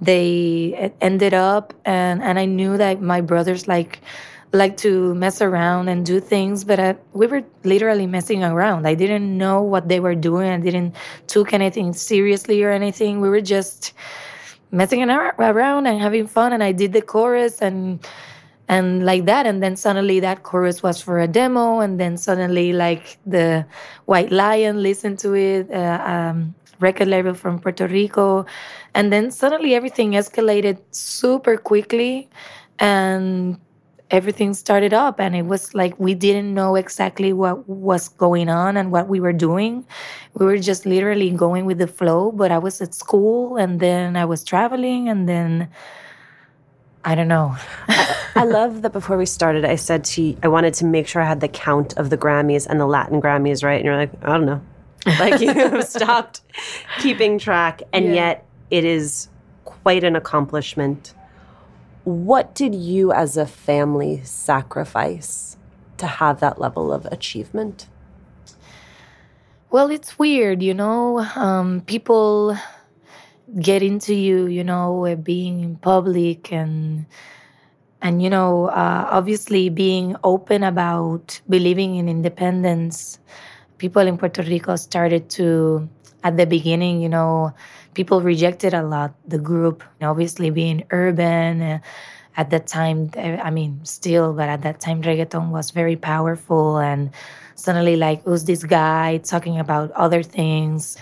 they 0.00 0.92
ended 1.00 1.34
up, 1.34 1.74
and, 1.84 2.22
and 2.22 2.38
I 2.38 2.44
knew 2.44 2.76
that 2.76 3.00
my 3.00 3.20
brothers 3.20 3.66
like 3.66 4.00
like 4.52 4.76
to 4.78 5.14
mess 5.14 5.42
around 5.42 5.88
and 5.88 6.06
do 6.06 6.20
things, 6.20 6.64
but 6.64 6.80
I, 6.80 6.96
we 7.12 7.26
were 7.26 7.44
literally 7.64 8.06
messing 8.06 8.42
around. 8.42 8.86
I 8.86 8.94
didn't 8.94 9.36
know 9.36 9.62
what 9.62 9.88
they 9.88 10.00
were 10.00 10.14
doing. 10.14 10.48
I 10.50 10.58
didn't 10.58 10.94
took 11.26 11.52
anything 11.52 11.92
seriously 11.92 12.62
or 12.62 12.70
anything. 12.70 13.20
We 13.20 13.28
were 13.28 13.42
just 13.42 13.92
messing 14.70 15.02
around 15.02 15.86
and 15.86 16.00
having 16.00 16.26
fun. 16.26 16.52
And 16.52 16.62
I 16.62 16.72
did 16.72 16.92
the 16.92 17.02
chorus 17.02 17.60
and 17.60 18.00
and 18.68 19.04
like 19.04 19.24
that 19.24 19.46
and 19.46 19.62
then 19.62 19.76
suddenly 19.76 20.20
that 20.20 20.42
chorus 20.42 20.82
was 20.82 21.00
for 21.00 21.18
a 21.18 21.28
demo 21.28 21.80
and 21.80 21.98
then 21.98 22.16
suddenly 22.16 22.72
like 22.72 23.18
the 23.26 23.64
white 24.04 24.30
lion 24.30 24.82
listened 24.82 25.18
to 25.18 25.34
it 25.34 25.70
uh, 25.70 26.00
um, 26.04 26.54
record 26.80 27.08
label 27.08 27.34
from 27.34 27.58
puerto 27.58 27.88
rico 27.88 28.44
and 28.94 29.12
then 29.12 29.30
suddenly 29.30 29.74
everything 29.74 30.12
escalated 30.12 30.78
super 30.90 31.56
quickly 31.56 32.28
and 32.78 33.58
everything 34.10 34.54
started 34.54 34.94
up 34.94 35.20
and 35.20 35.36
it 35.36 35.42
was 35.42 35.74
like 35.74 35.98
we 35.98 36.14
didn't 36.14 36.54
know 36.54 36.76
exactly 36.76 37.32
what 37.32 37.68
was 37.68 38.08
going 38.08 38.48
on 38.48 38.76
and 38.76 38.90
what 38.90 39.06
we 39.06 39.20
were 39.20 39.34
doing. 39.34 39.84
We 40.32 40.46
were 40.46 40.56
just 40.56 40.86
literally 40.86 41.30
going 41.30 41.66
with 41.66 41.78
the 41.78 41.86
flow 41.86 42.32
but 42.32 42.50
i 42.50 42.58
was 42.58 42.80
at 42.80 42.94
school 42.94 43.56
and 43.56 43.80
then 43.80 44.16
i 44.16 44.24
was 44.24 44.44
traveling 44.44 45.08
and 45.08 45.28
then 45.28 45.68
I 47.08 47.14
don't 47.14 47.26
know. 47.26 47.56
I, 47.88 48.16
I, 48.36 48.44
love 48.44 48.82
that 48.82 48.92
before 48.92 49.16
we 49.16 49.24
started, 49.24 49.64
I 49.64 49.76
said 49.76 50.04
to 50.04 50.20
you, 50.20 50.38
I 50.42 50.48
wanted 50.48 50.74
to 50.74 50.84
make 50.84 51.08
sure 51.08 51.22
I 51.22 51.24
had 51.24 51.40
the 51.40 51.48
count 51.48 51.96
of 51.96 52.10
the 52.10 52.18
Grammys 52.18 52.66
and 52.66 52.78
the 52.78 52.84
Latin 52.84 53.22
Grammys 53.22 53.64
right. 53.64 53.76
And 53.76 53.86
you're 53.86 53.96
like, 53.96 54.10
I 54.22 54.36
don't 54.36 54.44
know. 54.44 54.60
Like 55.18 55.40
you 55.40 55.80
stopped 55.86 56.42
keeping 56.98 57.38
track. 57.38 57.80
And 57.94 58.04
yeah. 58.04 58.12
yet 58.12 58.46
it 58.70 58.84
is 58.84 59.30
quite 59.64 60.04
an 60.04 60.16
accomplishment. 60.16 61.14
What 62.04 62.54
did 62.54 62.74
you 62.74 63.10
as 63.10 63.38
a 63.38 63.46
family 63.46 64.22
sacrifice 64.22 65.56
to 65.96 66.06
have 66.06 66.40
that 66.40 66.60
level 66.60 66.92
of 66.92 67.06
achievement? 67.06 67.86
Well, 69.70 69.90
it's 69.90 70.18
weird, 70.18 70.62
you 70.62 70.74
know. 70.74 71.20
Um, 71.36 71.80
people 71.86 72.58
get 73.60 73.82
into 73.82 74.14
you, 74.14 74.46
you 74.46 74.64
know, 74.64 75.16
being 75.22 75.60
in 75.60 75.76
public 75.76 76.52
and 76.52 77.06
and 78.00 78.22
you 78.22 78.30
know, 78.30 78.66
uh, 78.66 79.08
obviously 79.10 79.68
being 79.68 80.16
open 80.22 80.62
about 80.62 81.40
believing 81.48 81.96
in 81.96 82.08
independence, 82.08 83.18
people 83.78 84.02
in 84.02 84.16
Puerto 84.18 84.42
Rico 84.42 84.76
started 84.76 85.28
to, 85.30 85.88
at 86.22 86.36
the 86.36 86.46
beginning, 86.46 87.00
you 87.00 87.08
know, 87.08 87.52
people 87.94 88.20
rejected 88.20 88.74
a 88.74 88.82
lot 88.82 89.14
the 89.26 89.38
group. 89.38 89.82
Obviously, 90.00 90.50
being 90.50 90.84
urban. 90.90 91.62
Uh, 91.62 91.78
at 92.36 92.50
that 92.50 92.68
time, 92.68 93.10
I 93.16 93.50
mean, 93.50 93.80
still, 93.82 94.32
but 94.32 94.48
at 94.48 94.62
that 94.62 94.78
time, 94.78 95.02
reggaeton 95.02 95.50
was 95.50 95.72
very 95.72 95.96
powerful. 95.96 96.78
And 96.78 97.10
suddenly, 97.56 97.96
like, 97.96 98.22
who's 98.22 98.44
this 98.44 98.62
guy 98.62 99.18
talking 99.18 99.58
about 99.58 99.90
other 99.92 100.22
things? 100.22 100.96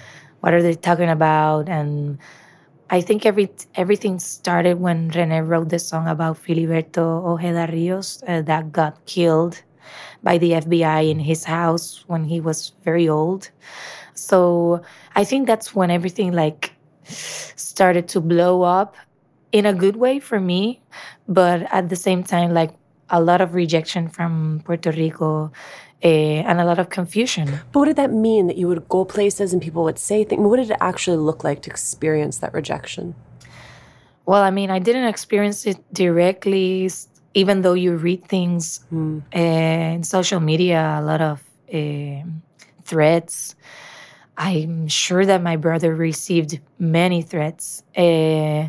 What 0.47 0.55
are 0.55 0.63
they 0.63 0.75
talking 0.75 1.09
about? 1.09 1.69
And 1.69 2.19
I 2.89 3.01
think 3.01 3.27
every 3.27 3.51
everything 3.75 4.21
started 4.21 4.79
when 4.79 5.09
Rene 5.09 5.41
wrote 5.41 5.71
the 5.71 5.81
song 5.81 6.07
about 6.07 6.39
Filiberto 6.39 7.27
Ojeda 7.27 7.67
Rios 7.73 8.23
uh, 8.29 8.43
that 8.43 8.71
got 8.71 8.95
killed 9.07 9.61
by 10.23 10.39
the 10.39 10.53
FBI 10.53 11.11
in 11.11 11.19
his 11.19 11.43
house 11.43 12.05
when 12.07 12.23
he 12.23 12.41
was 12.41 12.71
very 12.85 13.09
old. 13.09 13.51
So 14.15 14.83
I 15.17 15.25
think 15.25 15.49
that's 15.49 15.75
when 15.75 15.91
everything 15.91 16.31
like 16.31 16.71
started 17.03 18.07
to 18.15 18.21
blow 18.21 18.63
up 18.63 18.95
in 19.51 19.67
a 19.67 19.75
good 19.75 19.97
way 19.97 20.21
for 20.21 20.39
me, 20.39 20.81
but 21.27 21.67
at 21.73 21.89
the 21.89 21.97
same 21.97 22.23
time, 22.23 22.55
like 22.55 22.71
a 23.11 23.21
lot 23.21 23.41
of 23.41 23.55
rejection 23.55 24.09
from 24.09 24.63
Puerto 24.65 24.93
Rico 24.93 25.51
uh, 26.05 26.07
and 26.49 26.61
a 26.61 26.65
lot 26.65 26.79
of 26.79 26.91
confusion. 26.91 27.61
But 27.73 27.81
what 27.81 27.87
did 27.87 27.97
that 27.97 28.13
mean 28.13 28.47
that 28.47 28.57
you 28.57 28.69
would 28.69 28.89
go 28.89 29.05
places 29.05 29.53
and 29.53 29.63
people 29.63 29.83
would 29.85 29.99
say 29.99 30.25
things? 30.25 30.43
What 30.43 30.57
did 30.57 30.71
it 30.71 30.77
actually 30.81 31.17
look 31.17 31.45
like 31.45 31.63
to 31.63 31.71
experience 31.71 32.39
that 32.39 32.53
rejection? 32.53 33.15
Well, 34.27 34.43
I 34.43 34.51
mean, 34.51 34.71
I 34.71 34.79
didn't 34.79 35.07
experience 35.07 35.67
it 35.67 35.79
directly, 35.93 36.91
even 37.35 37.63
though 37.63 37.75
you 37.75 37.97
read 37.97 38.25
things 38.25 38.81
mm. 38.93 39.23
uh, 39.35 39.39
in 39.95 40.03
social 40.03 40.41
media, 40.41 40.99
a 40.99 41.03
lot 41.03 41.21
of 41.21 41.43
uh, 41.73 42.23
threats. 42.83 43.55
I'm 44.37 44.89
sure 44.89 45.25
that 45.25 45.43
my 45.43 45.57
brother 45.57 45.95
received 45.95 46.61
many 46.79 47.23
threats. 47.23 47.83
Uh, 47.97 48.69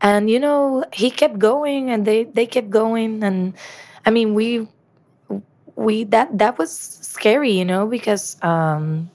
and, 0.00 0.28
you 0.28 0.40
know, 0.40 0.84
he 0.92 1.10
kept 1.10 1.38
going 1.38 1.90
and 1.90 2.04
they, 2.04 2.24
they 2.24 2.46
kept 2.46 2.70
going. 2.70 3.22
And 3.22 3.54
I 4.04 4.10
mean, 4.10 4.34
we, 4.34 4.66
we, 5.76 6.04
that, 6.04 6.36
that 6.38 6.58
was 6.58 6.72
scary, 6.72 7.52
you 7.52 7.64
know, 7.64 7.86
because 7.86 8.36
um, 8.42 9.10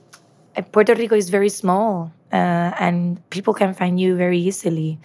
Puerto 0.72 0.94
Rico 0.94 1.14
is 1.14 1.30
very 1.30 1.48
small 1.48 2.12
uh, 2.32 2.72
and 2.78 3.18
people 3.30 3.54
can 3.54 3.74
find 3.74 4.00
you 4.00 4.16
very 4.16 4.38
easily. 4.38 4.98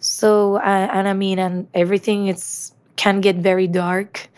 So, 0.00 0.56
uh, 0.56 0.88
and 0.92 1.08
I 1.08 1.12
mean, 1.12 1.38
and 1.38 1.68
everything 1.74 2.26
it's 2.26 2.72
can 2.96 3.20
get 3.20 3.36
very 3.36 3.66
dark. 3.66 4.28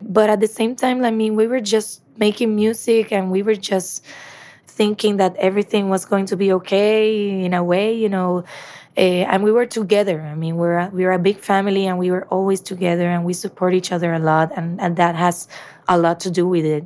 But 0.00 0.30
at 0.30 0.40
the 0.40 0.46
same 0.46 0.76
time, 0.76 1.04
I 1.04 1.10
mean, 1.10 1.34
we 1.34 1.46
were 1.46 1.60
just 1.60 2.02
making 2.18 2.54
music 2.54 3.12
and 3.12 3.30
we 3.30 3.42
were 3.42 3.54
just 3.54 4.04
thinking 4.66 5.16
that 5.16 5.34
everything 5.36 5.88
was 5.88 6.04
going 6.04 6.26
to 6.26 6.36
be 6.36 6.52
okay 6.52 7.44
in 7.44 7.52
a 7.52 7.62
way, 7.62 7.92
you 7.92 8.08
know. 8.08 8.44
Uh, 8.98 9.22
and 9.30 9.44
we 9.44 9.52
were 9.52 9.64
together. 9.66 10.20
I 10.22 10.34
mean, 10.34 10.56
we're 10.56 10.76
a, 10.76 10.90
we're 10.92 11.12
a 11.12 11.20
big 11.20 11.38
family, 11.38 11.86
and 11.86 11.98
we 11.98 12.10
were 12.10 12.26
always 12.26 12.60
together, 12.60 13.08
and 13.08 13.24
we 13.24 13.32
support 13.32 13.72
each 13.72 13.92
other 13.92 14.12
a 14.12 14.18
lot, 14.18 14.50
and 14.56 14.80
and 14.80 14.96
that 14.96 15.14
has 15.14 15.46
a 15.86 15.96
lot 15.96 16.18
to 16.20 16.30
do 16.32 16.48
with 16.48 16.64
it. 16.64 16.84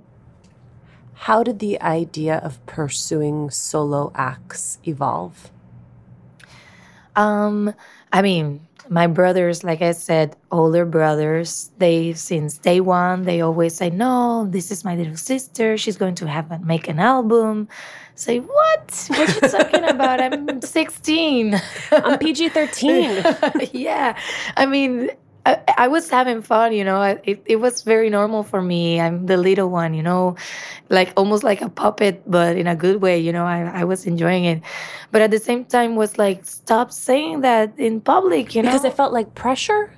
How 1.15 1.43
did 1.43 1.59
the 1.59 1.81
idea 1.81 2.37
of 2.37 2.65
pursuing 2.67 3.49
solo 3.49 4.13
acts 4.15 4.79
evolve? 4.87 5.51
Um, 7.17 7.73
I 8.13 8.21
mean, 8.21 8.67
my 8.91 9.07
brothers, 9.07 9.65
like 9.65 9.81
I 9.81 9.93
said, 9.93 10.37
older 10.51 10.85
brothers, 10.85 11.71
they 11.79 12.13
since 12.13 12.59
day 12.59 12.81
one, 12.81 13.23
they 13.23 13.41
always 13.41 13.75
say, 13.75 13.89
"No, 13.89 14.47
this 14.51 14.71
is 14.71 14.85
my 14.85 14.97
little 14.97 15.17
sister. 15.17 15.79
She's 15.79 15.97
going 15.97 16.17
to 16.17 16.27
have 16.27 16.63
make 16.63 16.89
an 16.89 16.99
album." 16.99 17.69
Say 18.15 18.41
what? 18.41 19.07
What 19.09 19.19
are 19.19 19.33
you 19.33 19.41
talking 19.41 19.85
about? 19.85 20.21
I'm 20.21 20.61
16. 20.63 21.61
I'm 21.93 22.19
PG 22.19 22.51
13. 22.51 23.25
yeah, 23.73 24.19
I 24.57 24.67
mean, 24.67 25.11
I, 25.47 25.59
I, 25.77 25.89
was 25.89 26.09
having 26.09 26.43
fun, 26.43 26.73
you 26.73 26.85
know. 26.85 27.03
It, 27.25 27.43
it 27.47 27.57
was 27.57 27.83
very 27.83 28.11
normal 28.11 28.43
for 28.43 28.63
me. 28.63 29.01
I'm 29.01 29.27
the 29.27 29.37
little 29.37 29.71
one, 29.71 29.95
you 29.95 30.03
know, 30.03 30.37
like 30.89 31.13
almost 31.17 31.43
like 31.43 31.63
a 31.63 31.69
puppet, 31.69 32.23
but 32.27 32.57
in 32.57 32.67
a 32.67 32.77
good 32.77 33.01
way, 33.01 33.19
you 33.19 33.33
know. 33.33 33.45
I, 33.45 33.81
I 33.81 33.85
was 33.85 34.07
enjoying 34.07 34.45
it, 34.45 34.63
but 35.11 35.23
at 35.23 35.31
the 35.31 35.41
same 35.41 35.65
time, 35.65 35.97
was 35.97 36.19
like 36.19 36.45
stop 36.45 36.93
saying 36.93 37.41
that 37.41 37.73
in 37.79 38.01
public, 38.01 38.55
you 38.55 38.63
know, 38.63 38.69
because 38.69 38.85
it 38.85 38.95
felt 38.95 39.13
like 39.13 39.35
pressure. 39.35 39.93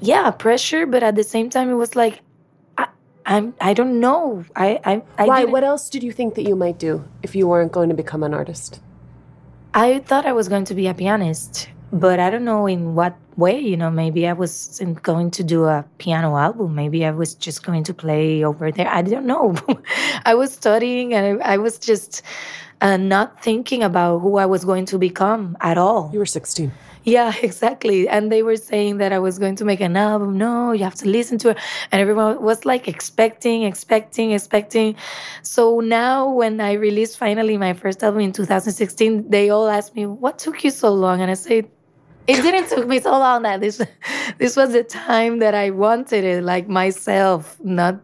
Yeah, 0.00 0.30
pressure, 0.32 0.86
but 0.86 1.02
at 1.02 1.14
the 1.14 1.24
same 1.24 1.48
time, 1.48 1.70
it 1.70 1.74
was 1.74 1.96
like 1.96 2.20
I'm. 3.26 3.54
I 3.60 3.74
don't 3.74 4.00
know. 4.00 4.44
I. 4.54 4.80
I. 4.84 5.02
I 5.18 5.26
Why? 5.26 5.44
What 5.44 5.64
else 5.64 5.88
did 5.88 6.02
you 6.02 6.12
think 6.12 6.34
that 6.34 6.42
you 6.42 6.56
might 6.56 6.78
do 6.78 7.04
if 7.22 7.34
you 7.34 7.48
weren't 7.48 7.72
going 7.72 7.88
to 7.88 7.94
become 7.94 8.22
an 8.22 8.34
artist? 8.34 8.80
I 9.72 9.98
thought 10.00 10.26
I 10.26 10.32
was 10.32 10.48
going 10.48 10.64
to 10.66 10.74
be 10.74 10.86
a 10.86 10.94
pianist 10.94 11.68
but 11.94 12.18
I 12.18 12.28
don't 12.28 12.44
know 12.44 12.66
in 12.66 12.96
what 12.96 13.16
way. 13.36 13.58
You 13.58 13.76
know, 13.76 13.90
maybe 13.90 14.26
I 14.26 14.32
was 14.32 14.82
going 15.02 15.30
to 15.30 15.44
do 15.44 15.64
a 15.64 15.84
piano 15.98 16.36
album. 16.36 16.74
Maybe 16.74 17.06
I 17.06 17.12
was 17.12 17.34
just 17.34 17.62
going 17.62 17.84
to 17.84 17.94
play 17.94 18.44
over 18.44 18.72
there. 18.72 18.88
I 18.88 19.02
don't 19.02 19.26
know. 19.26 19.54
I 20.26 20.34
was 20.34 20.52
studying 20.52 21.14
and 21.14 21.40
I, 21.40 21.54
I 21.54 21.56
was 21.56 21.78
just 21.78 22.22
uh, 22.80 22.96
not 22.96 23.42
thinking 23.42 23.84
about 23.84 24.18
who 24.18 24.38
I 24.38 24.46
was 24.46 24.64
going 24.64 24.86
to 24.86 24.98
become 24.98 25.56
at 25.60 25.78
all. 25.78 26.10
You 26.12 26.18
were 26.18 26.26
16. 26.26 26.72
Yeah, 27.04 27.34
exactly. 27.42 28.08
And 28.08 28.32
they 28.32 28.42
were 28.42 28.56
saying 28.56 28.98
that 28.98 29.12
I 29.12 29.18
was 29.18 29.38
going 29.38 29.56
to 29.56 29.64
make 29.64 29.80
an 29.80 29.96
album. 29.96 30.38
No, 30.38 30.72
you 30.72 30.84
have 30.84 30.94
to 30.96 31.08
listen 31.08 31.38
to 31.38 31.50
it. 31.50 31.58
And 31.92 32.00
everyone 32.00 32.42
was 32.42 32.64
like 32.64 32.88
expecting, 32.88 33.62
expecting, 33.62 34.32
expecting. 34.32 34.96
So 35.42 35.80
now, 35.80 36.30
when 36.30 36.60
I 36.60 36.72
released 36.72 37.18
finally 37.18 37.56
my 37.58 37.74
first 37.74 38.02
album 38.02 38.22
in 38.22 38.32
2016, 38.32 39.30
they 39.30 39.50
all 39.50 39.68
asked 39.68 39.94
me, 39.94 40.06
What 40.06 40.38
took 40.38 40.64
you 40.64 40.70
so 40.70 40.92
long? 40.92 41.20
And 41.20 41.30
I 41.30 41.34
said, 41.34 41.68
it 42.26 42.40
didn't 42.40 42.68
took 42.70 42.88
me 42.88 43.00
so 43.00 43.10
long 43.10 43.42
that 43.42 43.60
this 43.60 43.82
this 44.38 44.56
was 44.56 44.72
the 44.72 44.82
time 44.82 45.40
that 45.40 45.54
I 45.54 45.70
wanted 45.70 46.24
it 46.24 46.42
like 46.42 46.68
myself 46.68 47.58
not 47.62 48.00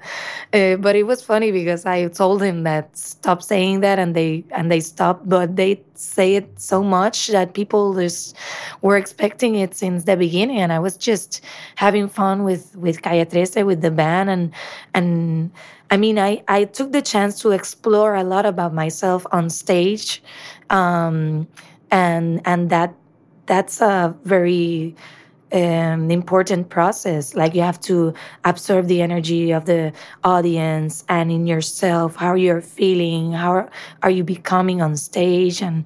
uh, 0.52 0.76
but 0.76 0.94
it 0.94 1.04
was 1.04 1.22
funny 1.22 1.50
because 1.50 1.86
I 1.86 2.08
told 2.08 2.42
him 2.42 2.64
that 2.64 2.96
stop 2.96 3.42
saying 3.42 3.80
that 3.80 3.98
and 3.98 4.14
they 4.14 4.44
and 4.50 4.70
they 4.70 4.80
stopped 4.80 5.28
but 5.28 5.56
they 5.56 5.82
say 5.94 6.34
it 6.34 6.60
so 6.60 6.82
much 6.82 7.28
that 7.28 7.54
people 7.54 7.94
just 7.94 8.36
were 8.82 8.96
expecting 8.96 9.54
it 9.54 9.74
since 9.74 10.04
the 10.04 10.16
beginning 10.16 10.58
and 10.58 10.72
I 10.72 10.78
was 10.78 10.96
just 10.96 11.40
having 11.76 12.08
fun 12.08 12.44
with 12.44 12.76
with 12.76 13.00
Calle 13.00 13.24
Trece 13.24 13.64
with 13.64 13.80
the 13.80 13.90
band 13.90 14.28
and 14.28 14.52
and 14.92 15.50
I 15.90 15.96
mean 15.96 16.18
I 16.18 16.42
I 16.46 16.64
took 16.64 16.92
the 16.92 17.02
chance 17.02 17.40
to 17.40 17.52
explore 17.52 18.14
a 18.14 18.24
lot 18.24 18.44
about 18.44 18.74
myself 18.74 19.26
on 19.32 19.48
stage 19.48 20.22
um 20.68 21.48
and 21.90 22.40
and 22.44 22.70
that 22.70 22.94
that's 23.50 23.80
a 23.80 24.14
very 24.22 24.94
um, 25.52 26.08
important 26.08 26.68
process. 26.68 27.34
Like 27.34 27.52
you 27.52 27.62
have 27.62 27.80
to 27.80 28.14
absorb 28.44 28.86
the 28.86 29.02
energy 29.02 29.50
of 29.50 29.64
the 29.64 29.92
audience 30.22 31.04
and 31.08 31.32
in 31.32 31.48
yourself, 31.48 32.14
how 32.14 32.34
you're 32.34 32.60
feeling, 32.60 33.32
how 33.32 33.68
are, 34.04 34.10
you 34.10 34.22
becoming 34.22 34.80
on 34.80 34.96
stage, 34.96 35.60
and 35.62 35.84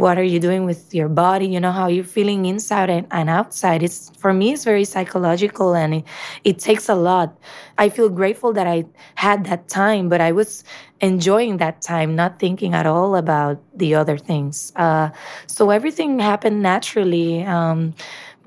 what 0.00 0.18
are 0.18 0.24
you 0.24 0.40
doing 0.40 0.64
with 0.64 0.94
your 0.94 1.08
body? 1.08 1.46
You 1.46 1.60
know 1.60 1.72
how 1.72 1.86
you're 1.88 2.04
feeling 2.04 2.46
inside 2.46 2.90
and, 2.90 3.06
and 3.10 3.28
outside. 3.28 3.82
It's 3.82 4.10
for 4.18 4.32
me 4.32 4.52
it's 4.52 4.64
very 4.64 4.84
psychological 4.84 5.74
and 5.74 5.94
it, 5.94 6.04
it 6.44 6.58
takes 6.58 6.88
a 6.88 6.94
lot. 6.94 7.38
I 7.78 7.88
feel 7.88 8.08
grateful 8.08 8.52
that 8.54 8.66
i 8.66 8.84
had 9.14 9.44
that 9.44 9.68
time 9.68 10.08
but 10.08 10.20
i 10.20 10.32
was 10.32 10.64
enjoying 11.00 11.56
that 11.58 11.80
time 11.80 12.14
not 12.14 12.38
thinking 12.38 12.74
at 12.74 12.86
all 12.86 13.16
about 13.16 13.58
the 13.74 13.94
other 13.94 14.18
things. 14.18 14.72
Uh, 14.76 15.10
so 15.46 15.70
everything 15.70 16.18
happened 16.18 16.62
naturally. 16.62 17.42
Um, 17.44 17.94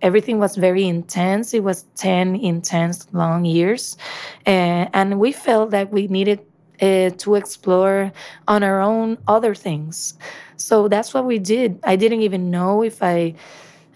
everything 0.02 0.38
was 0.38 0.56
very 0.56 0.86
intense. 0.86 1.54
It 1.54 1.64
was 1.64 1.86
10 1.96 2.36
intense 2.36 3.08
long 3.14 3.46
years. 3.46 3.98
Uh, 4.46 4.86
and 4.94 5.20
we 5.20 5.32
felt 5.32 5.72
that 5.72 5.92
we 5.92 6.08
needed 6.08 6.40
uh, 6.82 7.10
to 7.12 7.36
explore 7.36 8.12
on 8.48 8.64
our 8.64 8.82
own 8.82 9.18
other 9.28 9.56
things 9.56 10.16
so 10.64 10.88
that's 10.88 11.14
what 11.14 11.26
we 11.26 11.40
did. 11.40 11.80
I 11.84 11.98
didn't 11.98 12.22
even 12.22 12.50
know 12.50 12.84
if 12.84 13.04
I 13.04 13.36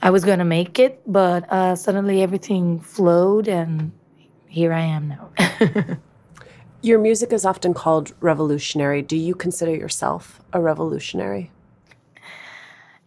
I 0.01 0.09
was 0.09 0.25
going 0.25 0.39
to 0.39 0.45
make 0.45 0.77
it, 0.79 1.01
but 1.07 1.49
uh, 1.51 1.75
suddenly 1.75 2.21
everything 2.21 2.79
flowed, 2.81 3.47
and 3.47 3.91
here 4.47 4.73
I 4.73 4.81
am 4.81 5.07
now. 5.07 5.29
Your 6.81 6.99
music 6.99 7.31
is 7.33 7.45
often 7.45 7.73
called 7.73 8.13
revolutionary. 8.19 9.01
Do 9.01 9.15
you 9.15 9.33
consider 9.33 9.73
yourself 9.73 10.39
a 10.53 10.61
revolutionary? 10.61 11.49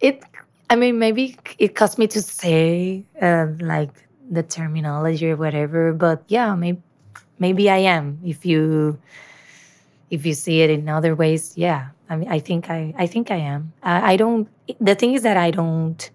It, 0.01 0.23
I 0.69 0.75
mean, 0.75 0.99
maybe 0.99 1.37
it 1.59 1.75
cost 1.75 1.97
me 1.97 2.07
to 2.07 2.21
say 2.21 3.05
uh, 3.21 3.47
like 3.59 3.91
the 4.29 4.43
terminology 4.43 5.29
or 5.29 5.37
whatever, 5.37 5.93
but 5.93 6.23
yeah, 6.27 6.55
maybe 6.55 6.81
maybe 7.39 7.69
I 7.69 7.77
am. 7.77 8.19
If 8.25 8.45
you 8.45 8.97
if 10.11 10.25
you 10.25 10.33
see 10.33 10.61
it 10.61 10.69
in 10.69 10.87
other 10.89 11.15
ways, 11.15 11.53
yeah, 11.55 11.89
I 12.09 12.17
mean, 12.17 12.29
I 12.29 12.39
think 12.39 12.69
I, 12.69 12.93
I 12.97 13.07
think 13.07 13.31
I 13.31 13.37
am. 13.37 13.73
I, 13.81 14.13
I 14.13 14.17
don't. 14.17 14.47
The 14.79 14.93
thing 14.93 15.13
is 15.13 15.23
that 15.23 15.37
I 15.37 15.49
don't 15.49 16.09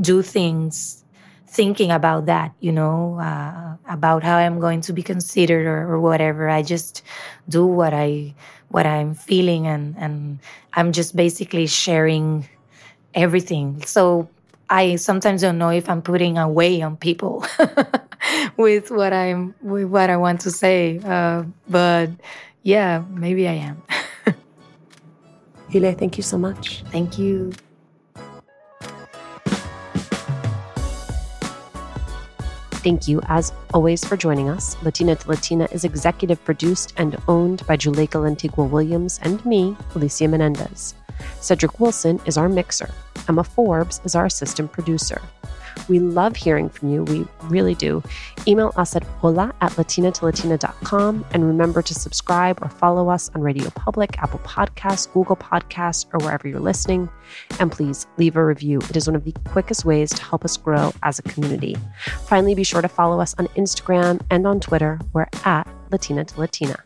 do 0.00 0.20
things 0.20 1.04
thinking 1.46 1.90
about 1.90 2.26
that, 2.26 2.52
you 2.60 2.72
know, 2.72 3.18
uh, 3.18 3.76
about 3.88 4.22
how 4.22 4.36
I'm 4.36 4.58
going 4.60 4.80
to 4.82 4.92
be 4.92 5.02
considered 5.02 5.64
or, 5.66 5.94
or, 5.94 6.00
whatever. 6.00 6.50
I 6.50 6.62
just 6.62 7.02
do 7.48 7.64
what 7.64 7.94
I 7.94 8.34
what 8.68 8.84
I'm 8.84 9.14
feeling, 9.14 9.68
and 9.68 9.94
and 9.96 10.40
I'm 10.74 10.90
just 10.90 11.14
basically 11.14 11.68
sharing 11.68 12.48
everything. 13.14 13.82
So 13.82 14.28
I 14.68 14.96
sometimes 14.96 15.42
don't 15.42 15.58
know 15.58 15.70
if 15.70 15.88
I'm 15.88 16.02
putting 16.02 16.36
a 16.36 16.48
weight 16.48 16.82
on 16.82 16.96
people 16.96 17.46
with 18.56 18.90
what 18.90 19.12
I'm 19.12 19.54
with 19.62 19.84
what 19.84 20.10
I 20.10 20.16
want 20.16 20.40
to 20.42 20.50
say, 20.50 20.98
uh, 21.04 21.44
but 21.68 22.10
yeah, 22.66 23.04
maybe 23.10 23.46
I 23.46 23.52
am. 23.52 23.80
iLe, 25.70 25.96
thank 25.96 26.16
you 26.16 26.24
so 26.24 26.36
much. 26.36 26.82
Thank 26.90 27.16
you. 27.16 27.52
Thank 32.82 33.06
you, 33.06 33.20
as 33.26 33.52
always, 33.72 34.04
for 34.04 34.16
joining 34.16 34.48
us. 34.48 34.76
Latina 34.82 35.14
to 35.14 35.28
Latina 35.28 35.68
is 35.70 35.84
executive 35.84 36.44
produced 36.44 36.92
and 36.96 37.16
owned 37.28 37.64
by 37.68 37.76
Juleyka 37.76 38.18
Lantigua 38.18 38.68
Williams 38.68 39.20
and 39.22 39.44
me, 39.46 39.76
Alicia 39.94 40.26
Menendez. 40.26 40.96
Cedric 41.40 41.78
Wilson 41.78 42.20
is 42.26 42.36
our 42.36 42.48
mixer. 42.48 42.90
Emma 43.28 43.44
Forbes 43.44 44.00
is 44.04 44.16
our 44.16 44.26
assistant 44.26 44.72
producer. 44.72 45.22
We 45.88 45.98
love 45.98 46.36
hearing 46.36 46.68
from 46.68 46.90
you. 46.90 47.04
We 47.04 47.26
really 47.44 47.74
do. 47.74 48.02
Email 48.46 48.72
us 48.76 48.96
at 48.96 49.02
hola 49.04 49.54
at 49.60 49.72
latinatolatina.com 49.72 51.24
and 51.32 51.46
remember 51.46 51.82
to 51.82 51.94
subscribe 51.94 52.62
or 52.62 52.68
follow 52.68 53.08
us 53.08 53.30
on 53.34 53.40
Radio 53.40 53.70
Public, 53.70 54.18
Apple 54.18 54.40
Podcasts, 54.40 55.12
Google 55.12 55.36
Podcasts, 55.36 56.06
or 56.12 56.24
wherever 56.24 56.48
you're 56.48 56.60
listening. 56.60 57.08
And 57.60 57.70
please 57.70 58.06
leave 58.16 58.36
a 58.36 58.44
review. 58.44 58.78
It 58.88 58.96
is 58.96 59.06
one 59.06 59.16
of 59.16 59.24
the 59.24 59.32
quickest 59.44 59.84
ways 59.84 60.10
to 60.10 60.22
help 60.22 60.44
us 60.44 60.56
grow 60.56 60.92
as 61.02 61.18
a 61.18 61.22
community. 61.22 61.76
Finally, 62.26 62.54
be 62.54 62.64
sure 62.64 62.82
to 62.82 62.88
follow 62.88 63.20
us 63.20 63.34
on 63.38 63.46
Instagram 63.48 64.20
and 64.30 64.46
on 64.46 64.60
Twitter. 64.60 64.98
We're 65.12 65.28
at 65.44 65.68
Latina 65.90 66.24
to 66.24 66.40
Latina. 66.40 66.85